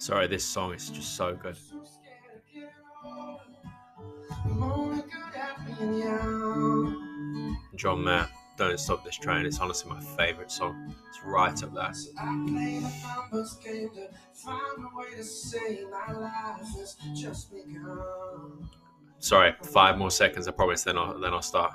Sorry, 0.00 0.26
this 0.26 0.42
song 0.42 0.72
is 0.72 0.88
just 0.88 1.14
so 1.14 1.36
good. 1.36 1.58
John 7.76 8.02
Mayer, 8.02 8.26
Don't 8.56 8.80
Stop 8.80 9.04
This 9.04 9.16
Train. 9.16 9.44
It's 9.44 9.60
honestly 9.60 9.90
my 9.90 10.00
favourite 10.00 10.50
song. 10.50 10.94
It's 11.10 11.22
right 11.22 11.62
up 11.62 11.74
there. 11.74 11.92
Sorry, 19.18 19.54
five 19.64 19.98
more 19.98 20.10
seconds, 20.10 20.48
I 20.48 20.52
promise, 20.52 20.82
then 20.82 20.96
I'll, 20.96 21.18
then 21.20 21.34
I'll 21.34 21.42
start. 21.42 21.74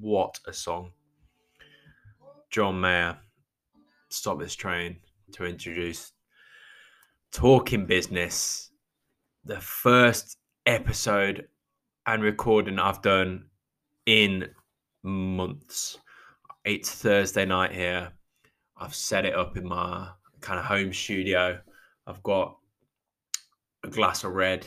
what 0.00 0.38
a 0.46 0.52
song. 0.52 0.92
John 2.50 2.80
Mayer, 2.80 3.18
Stop 4.10 4.38
This 4.38 4.54
Train 4.54 4.98
to 5.32 5.44
introduce 5.44 6.12
Talking 7.32 7.86
Business, 7.86 8.70
the 9.44 9.60
first 9.60 10.38
episode 10.66 11.48
and 12.06 12.22
recording 12.22 12.78
I've 12.78 13.02
done 13.02 13.46
in 14.06 14.48
months. 15.02 15.98
It's 16.64 16.90
Thursday 16.90 17.44
night 17.44 17.72
here. 17.72 18.12
I've 18.76 18.94
set 18.94 19.24
it 19.24 19.34
up 19.34 19.56
in 19.56 19.66
my 19.66 20.08
kind 20.40 20.60
of 20.60 20.64
home 20.64 20.92
studio. 20.92 21.58
I've 22.06 22.22
got 22.22 22.56
a 23.84 23.88
glass 23.88 24.24
of 24.24 24.32
red. 24.32 24.64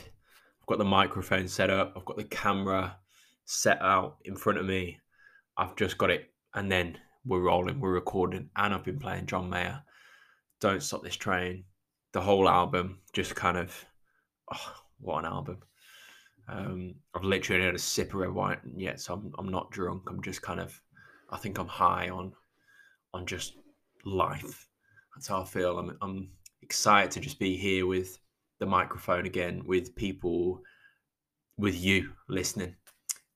I've 0.60 0.66
got 0.66 0.78
the 0.78 0.84
microphone 0.84 1.48
set 1.48 1.70
up. 1.70 1.94
I've 1.96 2.04
got 2.04 2.16
the 2.18 2.24
camera 2.24 2.98
set 3.46 3.80
out 3.80 4.18
in 4.24 4.36
front 4.36 4.58
of 4.58 4.66
me. 4.66 4.98
I've 5.56 5.76
just 5.76 5.98
got 5.98 6.10
it, 6.10 6.30
and 6.54 6.70
then 6.70 6.98
we're 7.24 7.40
rolling, 7.40 7.80
we're 7.80 7.92
recording, 7.92 8.50
and 8.56 8.74
I've 8.74 8.84
been 8.84 8.98
playing 8.98 9.26
John 9.26 9.48
Mayer. 9.48 9.82
Don't 10.60 10.82
Stop 10.82 11.02
This 11.02 11.16
Train, 11.16 11.64
the 12.12 12.20
whole 12.20 12.48
album, 12.48 13.00
just 13.12 13.34
kind 13.34 13.56
of, 13.56 13.84
oh, 14.52 14.74
what 15.00 15.20
an 15.20 15.24
album. 15.32 15.58
Um, 16.48 16.94
I've 17.14 17.24
literally 17.24 17.64
had 17.64 17.74
a 17.74 17.78
sip 17.78 18.08
of 18.08 18.20
red 18.20 18.30
wine 18.30 18.58
yet, 18.76 19.00
so 19.00 19.14
I'm, 19.14 19.32
I'm 19.38 19.48
not 19.48 19.70
drunk. 19.70 20.04
I'm 20.08 20.22
just 20.22 20.42
kind 20.42 20.60
of, 20.60 20.80
I 21.30 21.36
think 21.36 21.58
I'm 21.58 21.68
high 21.68 22.10
on, 22.10 22.32
on 23.12 23.26
just 23.26 23.54
life. 24.04 24.68
That's 25.14 25.28
how 25.28 25.42
I 25.42 25.44
feel. 25.44 25.78
I'm, 25.78 25.96
I'm 26.00 26.30
excited 26.62 27.10
to 27.12 27.20
just 27.20 27.38
be 27.38 27.56
here 27.56 27.86
with 27.86 28.18
the 28.58 28.66
microphone 28.66 29.26
again, 29.26 29.62
with 29.66 29.94
people, 29.96 30.60
with 31.58 31.74
you 31.74 32.10
listening. 32.28 32.74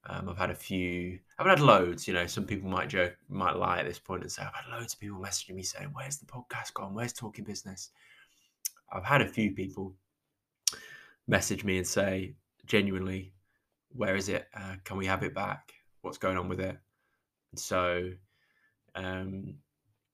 Um, 0.08 0.28
I've 0.28 0.38
had 0.38 0.50
a 0.50 0.54
few, 0.54 1.18
I've 1.38 1.46
had 1.46 1.60
loads, 1.60 2.08
you 2.08 2.14
know, 2.14 2.26
some 2.26 2.44
people 2.44 2.70
might 2.70 2.88
joke, 2.88 3.16
might 3.28 3.56
lie 3.56 3.78
at 3.78 3.86
this 3.86 3.98
point 3.98 4.22
and 4.22 4.32
say, 4.32 4.42
I've 4.42 4.54
had 4.54 4.78
loads 4.78 4.94
of 4.94 5.00
people 5.00 5.18
messaging 5.18 5.54
me 5.54 5.62
saying, 5.62 5.90
where's 5.92 6.16
the 6.16 6.24
podcast 6.24 6.72
gone? 6.72 6.94
Where's 6.94 7.12
Talking 7.12 7.44
Business? 7.44 7.90
I've 8.90 9.04
had 9.04 9.20
a 9.20 9.28
few 9.28 9.52
people 9.52 9.94
message 11.28 11.62
me 11.62 11.76
and 11.76 11.86
say, 11.86 12.36
genuinely, 12.64 13.34
where 13.90 14.16
is 14.16 14.30
it? 14.30 14.48
Uh, 14.56 14.76
can 14.84 14.96
we 14.96 15.04
have 15.06 15.22
it 15.22 15.34
back? 15.34 15.72
What's 16.00 16.18
going 16.18 16.38
on 16.38 16.48
with 16.48 16.60
it? 16.60 16.78
And 17.52 17.60
so, 17.60 18.10
um, 18.94 19.56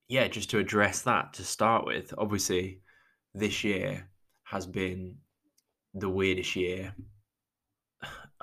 yeah, 0.09 0.27
just 0.27 0.49
to 0.49 0.59
address 0.59 1.03
that 1.03 1.33
to 1.33 1.43
start 1.45 1.85
with, 1.85 2.13
obviously, 2.17 2.81
this 3.33 3.63
year 3.63 4.09
has 4.43 4.65
been 4.65 5.15
the 5.93 6.09
weirdest 6.09 6.55
year 6.57 6.93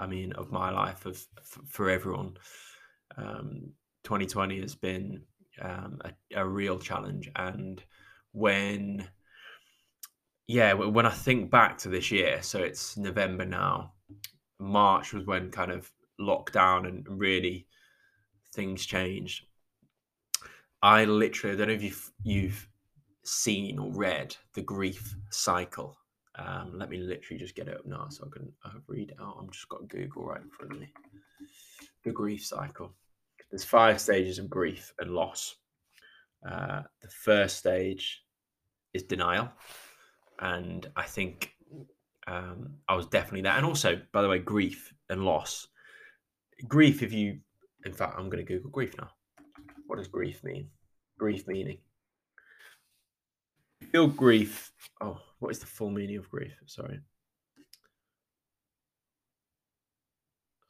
I 0.00 0.06
mean, 0.06 0.32
of 0.32 0.50
my 0.50 0.70
life, 0.70 1.04
of 1.04 1.22
for 1.68 1.90
everyone. 1.90 2.38
Um, 3.16 3.72
2020 4.04 4.60
has 4.60 4.74
been 4.74 5.22
um, 5.60 6.00
a, 6.04 6.40
a, 6.40 6.46
real 6.46 6.78
challenge, 6.78 7.30
and 7.36 7.82
when, 8.32 9.08
yeah, 10.46 10.72
when 10.72 11.06
I 11.06 11.10
think 11.10 11.50
back 11.50 11.76
to 11.78 11.88
this 11.88 12.10
year, 12.10 12.40
so 12.42 12.60
it's 12.60 12.96
November 12.96 13.44
now. 13.44 13.92
March 14.58 15.12
was 15.12 15.26
when 15.26 15.50
kind 15.50 15.70
of 15.70 15.90
lockdown 16.20 16.86
and 16.86 17.06
really 17.08 17.66
things 18.54 18.84
changed. 18.84 19.44
I 20.82 21.04
literally, 21.04 21.54
I 21.54 21.58
don't 21.58 21.68
know 21.68 21.74
if 21.74 21.82
you've, 21.82 22.12
you've 22.22 22.68
seen 23.24 23.78
or 23.78 23.90
read 23.92 24.36
the 24.54 24.62
grief 24.62 25.14
cycle 25.30 25.96
um, 26.36 26.72
let 26.74 26.88
me 26.88 26.98
literally 26.98 27.38
just 27.38 27.54
get 27.54 27.68
it 27.68 27.76
up 27.76 27.86
now 27.86 28.06
so 28.08 28.26
I 28.26 28.38
can 28.38 28.52
uh, 28.64 28.78
read 28.86 29.14
out. 29.20 29.36
I'm 29.38 29.50
just 29.50 29.68
got 29.68 29.88
Google 29.88 30.24
right 30.24 30.40
in 30.40 30.48
front 30.48 30.72
of 30.72 30.80
me. 30.80 30.92
The 32.04 32.12
grief 32.12 32.44
cycle. 32.44 32.92
There's 33.50 33.64
five 33.64 34.00
stages 34.00 34.38
of 34.38 34.48
grief 34.48 34.92
and 34.98 35.10
loss. 35.10 35.56
Uh, 36.48 36.82
the 37.02 37.08
first 37.08 37.58
stage 37.58 38.22
is 38.94 39.02
denial, 39.02 39.50
and 40.38 40.88
I 40.96 41.02
think 41.02 41.54
um, 42.26 42.76
I 42.88 42.94
was 42.94 43.06
definitely 43.06 43.42
that. 43.42 43.58
And 43.58 43.66
also, 43.66 44.00
by 44.12 44.22
the 44.22 44.28
way, 44.28 44.38
grief 44.38 44.94
and 45.10 45.24
loss. 45.24 45.66
Grief, 46.68 47.02
if 47.02 47.12
you, 47.12 47.40
in 47.84 47.92
fact, 47.92 48.14
I'm 48.16 48.30
going 48.30 48.44
to 48.44 48.52
Google 48.52 48.70
grief 48.70 48.94
now. 48.96 49.10
What 49.86 49.96
does 49.96 50.08
grief 50.08 50.42
mean? 50.44 50.68
Grief 51.18 51.46
meaning 51.46 51.78
feel 53.90 54.06
grief. 54.06 54.72
Oh, 55.00 55.18
what 55.38 55.50
is 55.50 55.58
the 55.58 55.66
full 55.66 55.90
meaning 55.90 56.16
of 56.16 56.30
grief? 56.30 56.52
Sorry. 56.66 57.00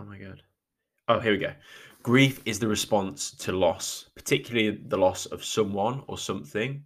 Oh 0.01 0.05
my 0.05 0.19
god. 0.19 0.43
Oh, 1.11 1.19
here 1.19 1.33
we 1.33 1.39
go. 1.39 1.53
Grief 2.05 2.41
is 2.45 2.61
the 2.61 2.69
response 2.69 3.33
to 3.33 3.51
loss, 3.51 4.09
particularly 4.15 4.79
the 4.87 4.97
loss 4.97 5.27
of 5.27 5.45
someone 5.45 6.05
or 6.07 6.17
something. 6.17 6.85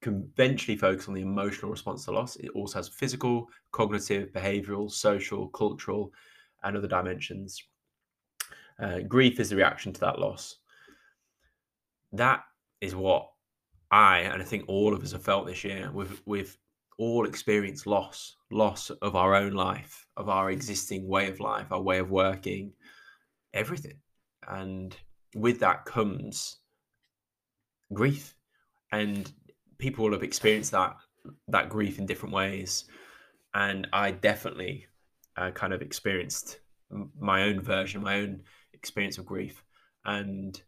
Conventionally 0.00 0.78
focus 0.78 1.06
on 1.06 1.12
the 1.12 1.20
emotional 1.20 1.70
response 1.70 2.06
to 2.06 2.12
loss. 2.12 2.36
It 2.36 2.48
also 2.54 2.78
has 2.78 2.88
physical, 2.88 3.46
cognitive, 3.70 4.32
behavioral, 4.32 4.90
social, 4.90 5.48
cultural, 5.48 6.10
and 6.64 6.78
other 6.78 6.88
dimensions. 6.88 7.62
Uh, 8.82 9.00
grief 9.00 9.38
is 9.38 9.50
the 9.50 9.56
reaction 9.56 9.92
to 9.92 10.00
that 10.00 10.18
loss. 10.18 10.60
That 12.12 12.40
is 12.80 12.94
what 12.94 13.28
I 13.90 14.20
and 14.20 14.40
I 14.40 14.46
think 14.46 14.64
all 14.66 14.94
of 14.94 15.02
us 15.02 15.12
have 15.12 15.22
felt 15.22 15.46
this 15.46 15.62
year. 15.62 15.90
We've 15.92 16.22
we've 16.24 16.56
all 16.96 17.26
experienced 17.26 17.86
loss, 17.86 18.36
loss 18.50 18.88
of 18.88 19.14
our 19.14 19.34
own 19.34 19.52
life, 19.52 20.06
of 20.16 20.30
our 20.30 20.52
existing 20.52 21.06
way 21.06 21.28
of 21.28 21.38
life, 21.38 21.70
our 21.70 21.82
way 21.82 21.98
of 21.98 22.10
working, 22.10 22.72
everything. 23.54 23.98
And 24.46 24.96
with 25.34 25.60
that 25.60 25.84
comes 25.84 26.56
grief. 27.92 28.34
And 28.92 29.30
people 29.78 30.04
will 30.04 30.12
have 30.12 30.22
experienced 30.22 30.72
that 30.72 30.96
that 31.48 31.68
grief 31.68 31.98
in 31.98 32.06
different 32.06 32.34
ways. 32.34 32.84
And 33.54 33.86
I 33.92 34.12
definitely 34.12 34.86
uh, 35.36 35.50
kind 35.50 35.72
of 35.72 35.82
experienced 35.82 36.60
my 37.18 37.44
own 37.44 37.60
version, 37.60 38.02
my 38.02 38.20
own 38.20 38.40
experience 38.72 39.18
of 39.18 39.26
grief. 39.26 39.62
And 40.04 40.60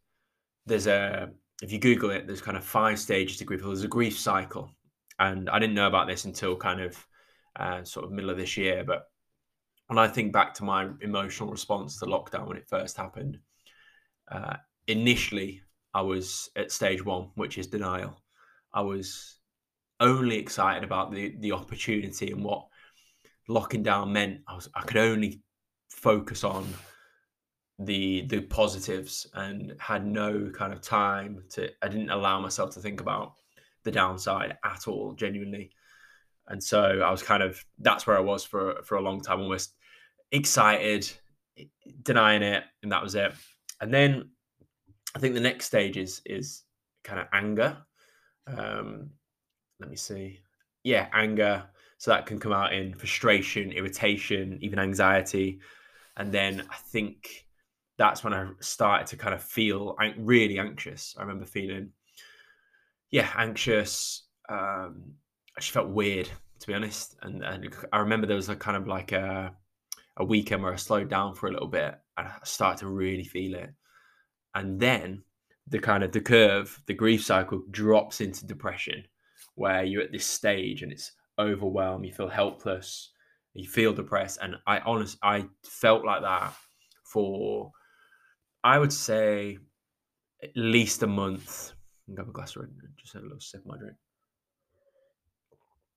there's 0.66 0.86
a 0.86 1.30
if 1.62 1.72
you 1.72 1.78
Google 1.78 2.10
it, 2.10 2.26
there's 2.26 2.40
kind 2.40 2.56
of 2.56 2.64
five 2.64 2.98
stages 2.98 3.36
to 3.38 3.44
grief. 3.44 3.62
There's 3.62 3.84
a 3.84 3.88
grief 3.88 4.18
cycle, 4.18 4.70
and 5.18 5.50
I 5.50 5.58
didn't 5.58 5.74
know 5.74 5.86
about 5.86 6.06
this 6.06 6.24
until 6.24 6.56
kind 6.56 6.80
of 6.80 7.06
uh, 7.56 7.84
sort 7.84 8.06
of 8.06 8.12
middle 8.12 8.30
of 8.30 8.38
this 8.38 8.56
year. 8.56 8.82
But 8.84 9.04
when 9.90 9.98
I 9.98 10.06
think 10.06 10.32
back 10.32 10.54
to 10.54 10.64
my 10.64 10.88
emotional 11.00 11.50
response 11.50 11.98
to 11.98 12.06
lockdown 12.06 12.46
when 12.46 12.56
it 12.56 12.68
first 12.68 12.96
happened, 12.96 13.40
uh, 14.30 14.54
initially 14.86 15.62
I 15.92 16.02
was 16.02 16.48
at 16.54 16.70
stage 16.70 17.04
one, 17.04 17.30
which 17.34 17.58
is 17.58 17.66
denial. 17.66 18.16
I 18.72 18.82
was 18.82 19.38
only 19.98 20.38
excited 20.38 20.84
about 20.84 21.10
the 21.10 21.34
the 21.40 21.50
opportunity 21.50 22.30
and 22.30 22.44
what 22.44 22.68
locking 23.48 23.82
down 23.82 24.12
meant. 24.12 24.42
I 24.46 24.54
was 24.54 24.68
I 24.76 24.82
could 24.82 24.96
only 24.96 25.42
focus 25.88 26.44
on 26.44 26.72
the 27.80 28.28
the 28.28 28.42
positives 28.42 29.26
and 29.34 29.74
had 29.80 30.06
no 30.06 30.52
kind 30.54 30.72
of 30.72 30.82
time 30.82 31.42
to 31.54 31.68
I 31.82 31.88
didn't 31.88 32.10
allow 32.10 32.40
myself 32.40 32.70
to 32.74 32.80
think 32.80 33.00
about 33.00 33.32
the 33.82 33.90
downside 33.90 34.56
at 34.62 34.86
all 34.86 35.14
genuinely 35.14 35.72
and 36.46 36.62
so 36.62 37.00
I 37.00 37.10
was 37.10 37.22
kind 37.22 37.42
of 37.42 37.64
that's 37.78 38.06
where 38.06 38.16
I 38.16 38.20
was 38.20 38.44
for 38.44 38.82
for 38.84 38.96
a 38.96 39.02
long 39.02 39.20
time 39.20 39.40
almost 39.40 39.74
excited 40.32 41.10
denying 42.02 42.42
it 42.42 42.64
and 42.82 42.92
that 42.92 43.02
was 43.02 43.14
it 43.14 43.32
and 43.80 43.92
then 43.92 44.30
I 45.14 45.18
think 45.18 45.34
the 45.34 45.40
next 45.40 45.66
stage 45.66 45.96
is 45.96 46.22
is 46.24 46.62
kind 47.04 47.20
of 47.20 47.26
anger. 47.32 47.76
Um, 48.46 49.10
let 49.80 49.90
me 49.90 49.96
see. 49.96 50.40
Yeah, 50.84 51.08
anger. 51.12 51.64
So 51.98 52.10
that 52.10 52.26
can 52.26 52.38
come 52.38 52.52
out 52.52 52.72
in 52.72 52.94
frustration, 52.94 53.72
irritation, 53.72 54.58
even 54.62 54.78
anxiety. 54.78 55.60
And 56.16 56.32
then 56.32 56.62
I 56.70 56.76
think 56.76 57.46
that's 57.98 58.24
when 58.24 58.32
I 58.32 58.48
started 58.60 59.06
to 59.08 59.16
kind 59.16 59.34
of 59.34 59.42
feel 59.42 59.96
really 60.16 60.58
anxious. 60.58 61.14
I 61.18 61.22
remember 61.22 61.44
feeling, 61.44 61.90
yeah, 63.10 63.28
anxious. 63.36 64.26
Um, 64.48 65.12
I 65.56 65.60
just 65.60 65.72
felt 65.72 65.88
weird, 65.88 66.30
to 66.60 66.66
be 66.66 66.74
honest. 66.74 67.16
And, 67.22 67.44
and 67.44 67.74
I 67.92 67.98
remember 67.98 68.26
there 68.26 68.36
was 68.36 68.48
a 68.48 68.56
kind 68.56 68.76
of 68.76 68.86
like 68.86 69.12
a, 69.12 69.54
a 70.20 70.24
weekend 70.24 70.62
where 70.62 70.72
I 70.72 70.76
slowed 70.76 71.08
down 71.08 71.34
for 71.34 71.48
a 71.48 71.52
little 71.52 71.66
bit 71.66 71.94
and 72.16 72.28
I 72.28 72.34
started 72.44 72.80
to 72.80 72.88
really 72.88 73.24
feel 73.24 73.54
it. 73.54 73.70
And 74.54 74.78
then 74.78 75.22
the 75.66 75.78
kind 75.78 76.04
of 76.04 76.12
the 76.12 76.20
curve, 76.20 76.80
the 76.86 76.94
grief 76.94 77.24
cycle 77.24 77.62
drops 77.70 78.20
into 78.20 78.46
depression, 78.46 79.04
where 79.54 79.82
you're 79.82 80.02
at 80.02 80.12
this 80.12 80.26
stage 80.26 80.82
and 80.82 80.92
it's 80.92 81.12
overwhelmed, 81.38 82.04
you 82.04 82.12
feel 82.12 82.28
helpless, 82.28 83.12
you 83.54 83.66
feel 83.66 83.94
depressed. 83.94 84.38
And 84.42 84.56
I 84.66 84.80
honestly, 84.80 85.18
I 85.22 85.46
felt 85.64 86.04
like 86.04 86.20
that 86.20 86.52
for, 87.04 87.70
I 88.62 88.78
would 88.78 88.92
say, 88.92 89.56
at 90.42 90.50
least 90.54 91.02
a 91.02 91.06
month. 91.06 91.72
i 92.08 92.20
have 92.20 92.28
a 92.28 92.32
glass 92.32 92.56
of 92.56 92.66
just 93.00 93.14
have 93.14 93.22
a 93.22 93.26
little 93.26 93.40
sip 93.40 93.60
of 93.60 93.66
my 93.66 93.78
drink. 93.78 93.96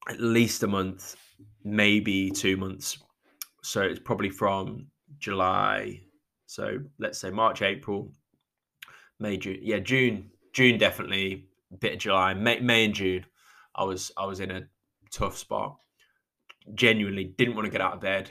At 0.08 0.22
least 0.22 0.64
a 0.64 0.68
month, 0.68 1.18
maybe 1.64 2.32
two 2.32 2.56
months. 2.56 2.98
So 3.64 3.82
it's 3.82 4.00
probably 4.00 4.30
from 4.30 4.88
July. 5.20 6.02
So 6.46 6.80
let's 7.00 7.18
say 7.18 7.30
March, 7.30 7.62
April, 7.62 8.12
May, 9.20 9.38
June. 9.38 9.60
Yeah, 9.62 9.80
June, 9.80 10.30
June 10.54 10.78
definitely. 10.78 11.48
Bit 11.80 11.94
of 11.94 12.00
July, 12.00 12.34
May, 12.36 12.60
May 12.60 12.86
and 12.86 12.94
June. 12.94 13.26
I 13.76 13.84
was 13.84 14.12
I 14.18 14.26
was 14.26 14.40
in 14.40 14.52
a 14.52 14.68
tough 15.12 15.38
spot. 15.38 15.78
Genuinely 16.76 17.34
didn't 17.38 17.56
want 17.56 17.66
to 17.66 17.72
get 17.72 17.82
out 17.82 17.94
of 17.94 18.02
bed. 18.02 18.30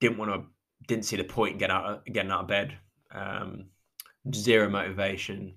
Didn't 0.00 0.18
want 0.18 0.32
to. 0.32 0.44
Didn't 0.86 1.04
see 1.04 1.16
the 1.16 1.24
point 1.24 1.54
in 1.54 1.58
getting 1.58 1.76
out 1.76 2.06
getting 2.06 2.30
out 2.30 2.42
of 2.42 2.48
bed. 2.48 2.78
Um, 3.10 3.66
zero 4.34 4.70
motivation. 4.70 5.56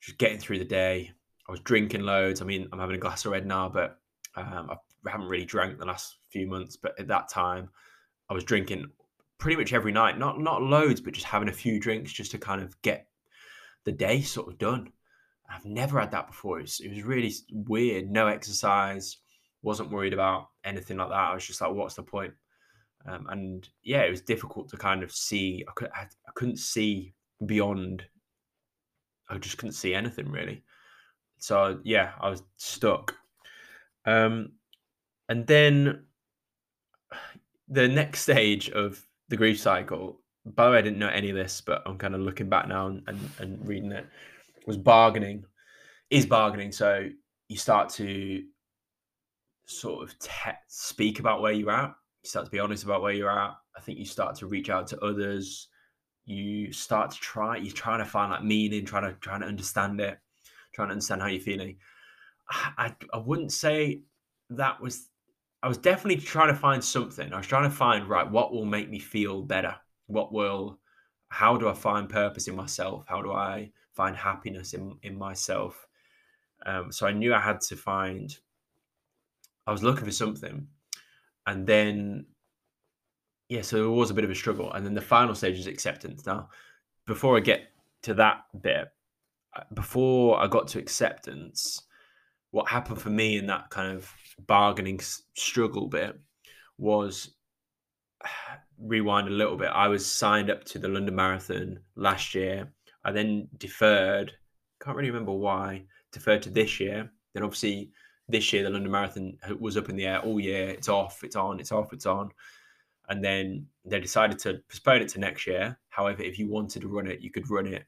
Just 0.00 0.18
getting 0.18 0.38
through 0.38 0.58
the 0.58 0.64
day. 0.64 1.10
I 1.48 1.50
was 1.50 1.60
drinking 1.60 2.02
loads. 2.02 2.40
I 2.40 2.44
mean, 2.44 2.68
I'm 2.72 2.78
having 2.78 2.96
a 2.96 3.00
glass 3.00 3.24
of 3.24 3.32
red 3.32 3.46
now, 3.46 3.68
but 3.68 3.98
um, 4.36 4.70
I 4.70 5.10
haven't 5.10 5.28
really 5.28 5.44
drank 5.44 5.78
the 5.78 5.86
last 5.86 6.16
few 6.34 6.46
months. 6.48 6.76
But 6.76 6.98
at 6.98 7.08
that 7.08 7.30
time, 7.30 7.70
I 8.28 8.34
was 8.34 8.44
drinking 8.44 8.86
pretty 9.38 9.56
much 9.56 9.72
every 9.72 9.92
night. 9.92 10.18
Not 10.18 10.40
not 10.40 10.62
loads, 10.62 11.00
but 11.00 11.14
just 11.14 11.26
having 11.26 11.48
a 11.48 11.52
few 11.52 11.80
drinks 11.80 12.12
just 12.12 12.32
to 12.32 12.38
kind 12.38 12.60
of 12.60 12.80
get 12.82 13.06
the 13.84 13.92
day 13.92 14.20
sort 14.20 14.48
of 14.48 14.58
done. 14.58 14.90
I've 15.48 15.64
never 15.64 16.00
had 16.00 16.10
that 16.10 16.26
before. 16.26 16.58
It 16.58 16.62
was, 16.62 16.80
it 16.80 16.88
was 16.88 17.02
really 17.02 17.32
weird. 17.52 18.10
No 18.10 18.26
exercise. 18.26 19.18
Wasn't 19.62 19.90
worried 19.90 20.12
about 20.12 20.48
anything 20.64 20.96
like 20.96 21.10
that. 21.10 21.30
I 21.30 21.34
was 21.34 21.46
just 21.46 21.60
like, 21.60 21.72
what's 21.72 21.94
the 21.94 22.02
point? 22.02 22.34
Um, 23.06 23.26
and 23.28 23.68
yeah, 23.82 24.02
it 24.02 24.10
was 24.10 24.22
difficult 24.22 24.68
to 24.70 24.76
kind 24.76 25.02
of 25.02 25.12
see. 25.12 25.64
I, 25.68 25.72
could, 25.72 25.90
I, 25.94 26.02
I 26.02 26.32
couldn't 26.34 26.58
see 26.58 27.14
beyond. 27.44 28.04
I 29.28 29.38
just 29.38 29.58
couldn't 29.58 29.72
see 29.72 29.94
anything 29.94 30.30
really. 30.30 30.64
So 31.38 31.80
yeah, 31.84 32.12
I 32.20 32.30
was 32.30 32.42
stuck. 32.56 33.14
Um, 34.06 34.52
and 35.28 35.46
then 35.46 36.04
the 37.68 37.88
next 37.88 38.20
stage 38.20 38.70
of 38.70 39.04
the 39.28 39.36
grief 39.36 39.60
cycle. 39.60 40.20
By 40.44 40.66
the 40.66 40.70
way, 40.72 40.78
I 40.78 40.82
didn't 40.82 40.98
know 40.98 41.08
any 41.08 41.30
of 41.30 41.36
this, 41.36 41.60
but 41.60 41.82
I'm 41.86 41.96
kind 41.96 42.14
of 42.14 42.20
looking 42.20 42.48
back 42.48 42.68
now 42.68 42.88
and, 42.88 43.02
and, 43.06 43.30
and 43.38 43.66
reading 43.66 43.92
it 43.92 44.06
was 44.66 44.76
bargaining 44.76 45.44
is 46.10 46.26
bargaining. 46.26 46.72
So 46.72 47.08
you 47.48 47.56
start 47.56 47.88
to 47.90 48.42
sort 49.66 50.02
of 50.02 50.18
te- 50.18 50.58
speak 50.68 51.20
about 51.20 51.40
where 51.40 51.52
you're 51.52 51.70
at 51.70 51.94
you 52.24 52.28
start 52.28 52.46
to 52.46 52.50
be 52.50 52.58
honest 52.58 52.84
about 52.84 53.02
where 53.02 53.12
you're 53.12 53.30
at. 53.30 53.54
I 53.76 53.80
think 53.80 53.98
you 53.98 54.06
start 54.06 54.34
to 54.36 54.46
reach 54.46 54.70
out 54.70 54.86
to 54.88 55.00
others. 55.00 55.68
You 56.24 56.72
start 56.72 57.10
to 57.10 57.18
try 57.18 57.58
you're 57.58 57.72
trying 57.72 57.98
to 57.98 58.06
find 58.06 58.32
like 58.32 58.42
meaning 58.42 58.86
trying 58.86 59.04
to 59.04 59.12
trying 59.20 59.42
to 59.42 59.46
understand 59.46 60.00
it 60.00 60.18
trying 60.72 60.88
to 60.88 60.92
understand 60.92 61.20
how 61.20 61.28
you're 61.28 61.40
feeling. 61.40 61.76
I, 62.48 62.72
I, 62.78 62.94
I 63.12 63.18
wouldn't 63.18 63.52
say 63.52 64.02
that 64.50 64.80
was 64.80 65.08
i 65.64 65.68
was 65.68 65.78
definitely 65.78 66.22
trying 66.22 66.48
to 66.48 66.54
find 66.54 66.82
something 66.82 67.32
i 67.32 67.36
was 67.36 67.46
trying 67.46 67.68
to 67.68 67.76
find 67.76 68.08
right 68.08 68.30
what 68.30 68.52
will 68.52 68.64
make 68.64 68.88
me 68.88 68.98
feel 68.98 69.42
better 69.42 69.74
what 70.06 70.32
will 70.32 70.78
how 71.28 71.56
do 71.56 71.68
i 71.68 71.74
find 71.74 72.08
purpose 72.08 72.46
in 72.46 72.54
myself 72.54 73.04
how 73.08 73.20
do 73.20 73.32
i 73.32 73.70
find 73.94 74.16
happiness 74.16 74.74
in 74.74 74.96
in 75.02 75.16
myself. 75.16 75.86
Um, 76.66 76.92
so 76.92 77.06
I 77.06 77.12
knew 77.12 77.34
I 77.34 77.40
had 77.40 77.60
to 77.62 77.76
find. 77.76 78.36
I 79.66 79.72
was 79.72 79.82
looking 79.82 80.04
for 80.04 80.12
something, 80.12 80.66
and 81.46 81.66
then 81.66 82.26
yeah, 83.48 83.62
so 83.62 83.84
it 83.84 83.96
was 83.96 84.10
a 84.10 84.14
bit 84.14 84.24
of 84.24 84.30
a 84.30 84.34
struggle, 84.34 84.72
and 84.72 84.84
then 84.84 84.94
the 84.94 85.00
final 85.00 85.34
stage 85.34 85.58
is 85.58 85.66
acceptance. 85.66 86.26
Now, 86.26 86.48
before 87.06 87.36
I 87.36 87.40
get 87.40 87.68
to 88.02 88.14
that 88.14 88.44
bit, 88.60 88.88
uh, 89.56 89.62
before 89.72 90.40
I 90.40 90.46
got 90.48 90.68
to 90.68 90.78
acceptance, 90.78 91.82
what 92.50 92.68
happened 92.68 93.00
for 93.00 93.10
me 93.10 93.38
in 93.38 93.46
that 93.46 93.70
kind 93.70 93.96
of 93.96 94.12
bargaining 94.46 95.00
struggle 95.34 95.88
bit 95.88 96.18
was 96.78 97.34
rewind 98.78 99.28
a 99.28 99.32
little 99.32 99.56
bit. 99.56 99.68
I 99.68 99.88
was 99.88 100.04
signed 100.04 100.50
up 100.50 100.64
to 100.64 100.78
the 100.78 100.88
London 100.88 101.14
Marathon 101.14 101.78
last 101.96 102.34
year 102.34 102.72
I 103.04 103.12
then 103.12 103.48
deferred, 103.58 104.32
can't 104.82 104.96
really 104.96 105.10
remember 105.10 105.32
why, 105.32 105.84
deferred 106.12 106.42
to 106.42 106.50
this 106.50 106.80
year. 106.80 107.10
Then 107.34 107.42
obviously 107.42 107.90
this 108.28 108.52
year 108.52 108.62
the 108.62 108.70
London 108.70 108.90
Marathon 108.90 109.36
was 109.60 109.76
up 109.76 109.90
in 109.90 109.96
the 109.96 110.06
air 110.06 110.20
all 110.20 110.40
year. 110.40 110.70
It's 110.70 110.88
off, 110.88 111.22
it's 111.22 111.36
on, 111.36 111.60
it's 111.60 111.72
off, 111.72 111.92
it's 111.92 112.06
on. 112.06 112.30
And 113.08 113.22
then 113.22 113.66
they 113.84 114.00
decided 114.00 114.38
to 114.40 114.60
postpone 114.70 115.02
it 115.02 115.08
to 115.10 115.20
next 115.20 115.46
year. 115.46 115.78
However, 115.90 116.22
if 116.22 116.38
you 116.38 116.48
wanted 116.48 116.80
to 116.82 116.88
run 116.88 117.06
it, 117.06 117.20
you 117.20 117.30
could 117.30 117.50
run 117.50 117.66
it 117.66 117.84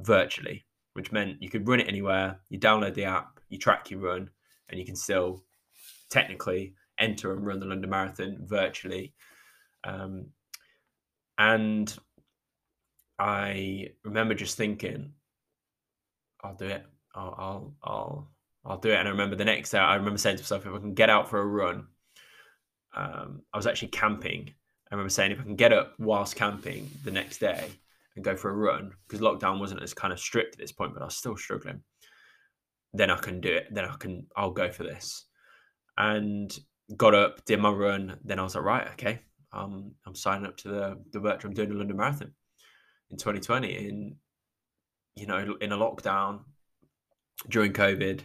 virtually, 0.00 0.64
which 0.94 1.12
meant 1.12 1.42
you 1.42 1.50
could 1.50 1.68
run 1.68 1.80
it 1.80 1.88
anywhere. 1.88 2.40
You 2.48 2.58
download 2.58 2.94
the 2.94 3.04
app, 3.04 3.40
you 3.50 3.58
track 3.58 3.90
your 3.90 4.00
run, 4.00 4.30
and 4.70 4.80
you 4.80 4.86
can 4.86 4.96
still 4.96 5.44
technically 6.12 6.74
enter 6.98 7.32
and 7.32 7.44
run 7.44 7.58
the 7.58 7.66
London 7.66 7.90
Marathon 7.90 8.36
virtually. 8.42 9.14
Um, 9.82 10.26
and 11.38 11.92
I 13.18 13.88
remember 14.04 14.34
just 14.34 14.56
thinking, 14.56 15.12
I'll 16.44 16.54
do 16.54 16.66
it. 16.66 16.84
I'll, 17.14 17.34
I'll, 17.38 17.74
I'll, 17.82 18.30
I'll 18.64 18.78
do 18.78 18.90
it. 18.90 18.96
And 18.96 19.08
I 19.08 19.10
remember 19.10 19.36
the 19.36 19.44
next 19.44 19.70
day, 19.70 19.78
I 19.78 19.96
remember 19.96 20.18
saying 20.18 20.36
to 20.36 20.42
myself, 20.42 20.66
if 20.66 20.74
I 20.74 20.78
can 20.78 20.94
get 20.94 21.10
out 21.10 21.28
for 21.28 21.40
a 21.40 21.46
run, 21.46 21.86
um, 22.94 23.42
I 23.52 23.56
was 23.56 23.66
actually 23.66 23.88
camping. 23.88 24.50
I 24.90 24.94
remember 24.94 25.10
saying, 25.10 25.32
if 25.32 25.40
I 25.40 25.44
can 25.44 25.56
get 25.56 25.72
up 25.72 25.94
whilst 25.98 26.36
camping 26.36 26.90
the 27.04 27.10
next 27.10 27.38
day 27.38 27.70
and 28.14 28.24
go 28.24 28.36
for 28.36 28.50
a 28.50 28.54
run, 28.54 28.92
because 29.08 29.20
lockdown 29.20 29.58
wasn't 29.58 29.82
as 29.82 29.94
kind 29.94 30.12
of 30.12 30.20
strict 30.20 30.54
at 30.54 30.60
this 30.60 30.72
point, 30.72 30.92
but 30.92 31.02
I 31.02 31.06
was 31.06 31.16
still 31.16 31.36
struggling. 31.36 31.82
Then 32.92 33.10
I 33.10 33.16
can 33.16 33.40
do 33.40 33.48
it. 33.48 33.68
Then 33.70 33.86
I 33.86 33.96
can, 33.96 34.26
I'll 34.36 34.50
go 34.50 34.70
for 34.70 34.84
this. 34.84 35.24
And 35.96 36.56
got 36.96 37.14
up, 37.14 37.44
did 37.44 37.60
my 37.60 37.70
run. 37.70 38.18
Then 38.24 38.38
I 38.38 38.42
was 38.42 38.54
like, 38.54 38.64
right, 38.64 38.88
okay, 38.92 39.20
um, 39.52 39.92
I'm 40.06 40.14
signing 40.14 40.46
up 40.46 40.56
to 40.58 40.68
the 40.68 40.98
the. 41.12 41.48
I'm 41.48 41.54
doing 41.54 41.68
the 41.68 41.74
London 41.74 41.96
Marathon 41.96 42.32
in 43.12 43.18
2020 43.18 43.88
in 43.88 44.16
you 45.14 45.26
know 45.26 45.56
in 45.60 45.70
a 45.72 45.76
lockdown 45.76 46.40
during 47.48 47.72
covid 47.72 48.20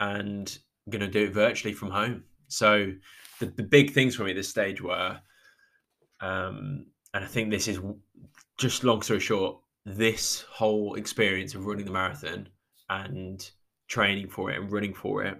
and 0.00 0.58
I'm 0.90 1.00
to 1.00 1.08
do 1.08 1.24
it 1.24 1.32
virtually 1.32 1.72
from 1.72 1.90
home 1.90 2.22
so 2.48 2.92
the, 3.40 3.46
the 3.46 3.62
big 3.62 3.92
things 3.92 4.14
for 4.14 4.24
me 4.24 4.30
at 4.30 4.36
this 4.36 4.48
stage 4.48 4.80
were 4.80 5.18
um 6.20 6.86
and 7.14 7.24
i 7.24 7.26
think 7.26 7.50
this 7.50 7.66
is 7.66 7.80
just 8.58 8.84
long 8.84 9.00
story 9.02 9.20
short 9.20 9.56
this 9.86 10.44
whole 10.50 10.94
experience 10.94 11.54
of 11.54 11.66
running 11.66 11.86
the 11.86 11.90
marathon 11.90 12.46
and 12.90 13.50
training 13.88 14.28
for 14.28 14.50
it 14.50 14.60
and 14.60 14.70
running 14.70 14.94
for 14.94 15.24
it 15.24 15.38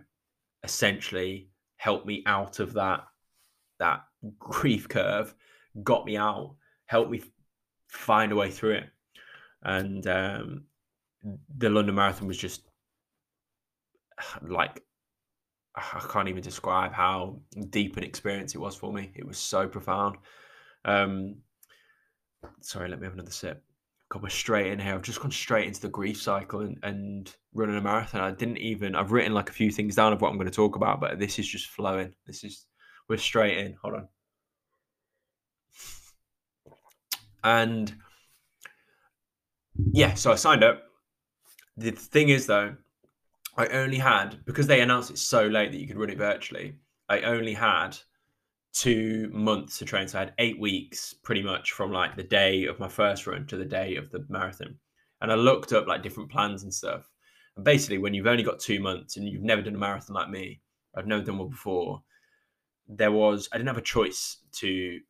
essentially 0.64 1.48
helped 1.76 2.06
me 2.06 2.22
out 2.26 2.58
of 2.58 2.72
that 2.72 3.04
that 3.78 4.00
grief 4.38 4.88
curve 4.88 5.34
got 5.82 6.04
me 6.06 6.16
out 6.16 6.54
helped 6.86 7.10
me 7.10 7.22
find 7.88 8.32
a 8.32 8.36
way 8.36 8.50
through 8.50 8.74
it. 8.74 8.90
And 9.62 10.06
um, 10.06 10.64
the 11.56 11.70
London 11.70 11.94
Marathon 11.94 12.28
was 12.28 12.38
just 12.38 12.62
like 14.42 14.82
I 15.76 16.06
can't 16.08 16.28
even 16.28 16.42
describe 16.42 16.92
how 16.92 17.40
deep 17.70 17.96
an 17.96 18.04
experience 18.04 18.54
it 18.54 18.60
was 18.60 18.76
for 18.76 18.92
me. 18.92 19.10
It 19.16 19.26
was 19.26 19.38
so 19.38 19.66
profound. 19.66 20.18
Um, 20.84 21.36
sorry, 22.60 22.88
let 22.88 23.00
me 23.00 23.06
have 23.06 23.14
another 23.14 23.32
sip. 23.32 23.64
Got 24.20 24.30
straight 24.30 24.68
in 24.70 24.78
here. 24.78 24.94
I've 24.94 25.02
just 25.02 25.20
gone 25.20 25.32
straight 25.32 25.66
into 25.66 25.80
the 25.80 25.88
grief 25.88 26.22
cycle 26.22 26.60
and, 26.60 26.78
and 26.84 27.34
running 27.52 27.76
a 27.76 27.80
marathon. 27.80 28.20
I 28.20 28.30
didn't 28.30 28.58
even. 28.58 28.94
I've 28.94 29.10
written 29.10 29.34
like 29.34 29.50
a 29.50 29.52
few 29.52 29.72
things 29.72 29.96
down 29.96 30.12
of 30.12 30.20
what 30.20 30.28
I'm 30.28 30.36
going 30.36 30.48
to 30.48 30.54
talk 30.54 30.76
about, 30.76 31.00
but 31.00 31.18
this 31.18 31.40
is 31.40 31.48
just 31.48 31.66
flowing. 31.66 32.14
This 32.24 32.44
is 32.44 32.66
we're 33.08 33.16
straight 33.16 33.58
in. 33.58 33.74
Hold 33.82 33.94
on. 33.94 34.08
And 37.42 37.92
yeah, 39.92 40.14
so 40.14 40.30
I 40.30 40.36
signed 40.36 40.62
up. 40.62 40.84
The 41.76 41.90
thing 41.90 42.28
is, 42.28 42.46
though, 42.46 42.76
I 43.56 43.66
only 43.66 43.98
had 43.98 44.44
because 44.46 44.68
they 44.68 44.80
announced 44.80 45.10
it 45.10 45.18
so 45.18 45.48
late 45.48 45.72
that 45.72 45.80
you 45.80 45.88
could 45.88 45.98
run 45.98 46.10
it 46.10 46.18
virtually. 46.18 46.76
I 47.08 47.22
only 47.22 47.52
had 47.52 47.96
two 48.74 49.30
months 49.32 49.78
to 49.78 49.84
train, 49.84 50.08
so 50.08 50.18
I 50.18 50.22
had 50.22 50.34
eight 50.38 50.58
weeks, 50.58 51.14
pretty 51.22 51.42
much 51.42 51.72
from 51.72 51.92
like 51.92 52.16
the 52.16 52.24
day 52.24 52.66
of 52.66 52.80
my 52.80 52.88
first 52.88 53.26
run 53.26 53.46
to 53.46 53.56
the 53.56 53.64
day 53.64 53.96
of 53.96 54.10
the 54.10 54.26
marathon. 54.28 54.76
And 55.20 55.32
I 55.32 55.36
looked 55.36 55.72
up 55.72 55.86
like 55.86 56.02
different 56.02 56.30
plans 56.30 56.64
and 56.64 56.74
stuff. 56.74 57.08
And 57.56 57.64
basically, 57.64 57.98
when 57.98 58.12
you've 58.12 58.26
only 58.26 58.42
got 58.42 58.58
two 58.58 58.80
months 58.80 59.16
and 59.16 59.26
you've 59.28 59.42
never 59.42 59.62
done 59.62 59.76
a 59.76 59.78
marathon 59.78 60.14
like 60.14 60.28
me, 60.28 60.60
I've 60.94 61.06
never 61.06 61.22
done 61.22 61.38
one 61.38 61.48
before. 61.48 62.02
There 62.88 63.12
was 63.12 63.48
I 63.52 63.56
didn't 63.56 63.68
have 63.68 63.78
a 63.78 63.82
choice 63.82 64.38
to 64.56 65.00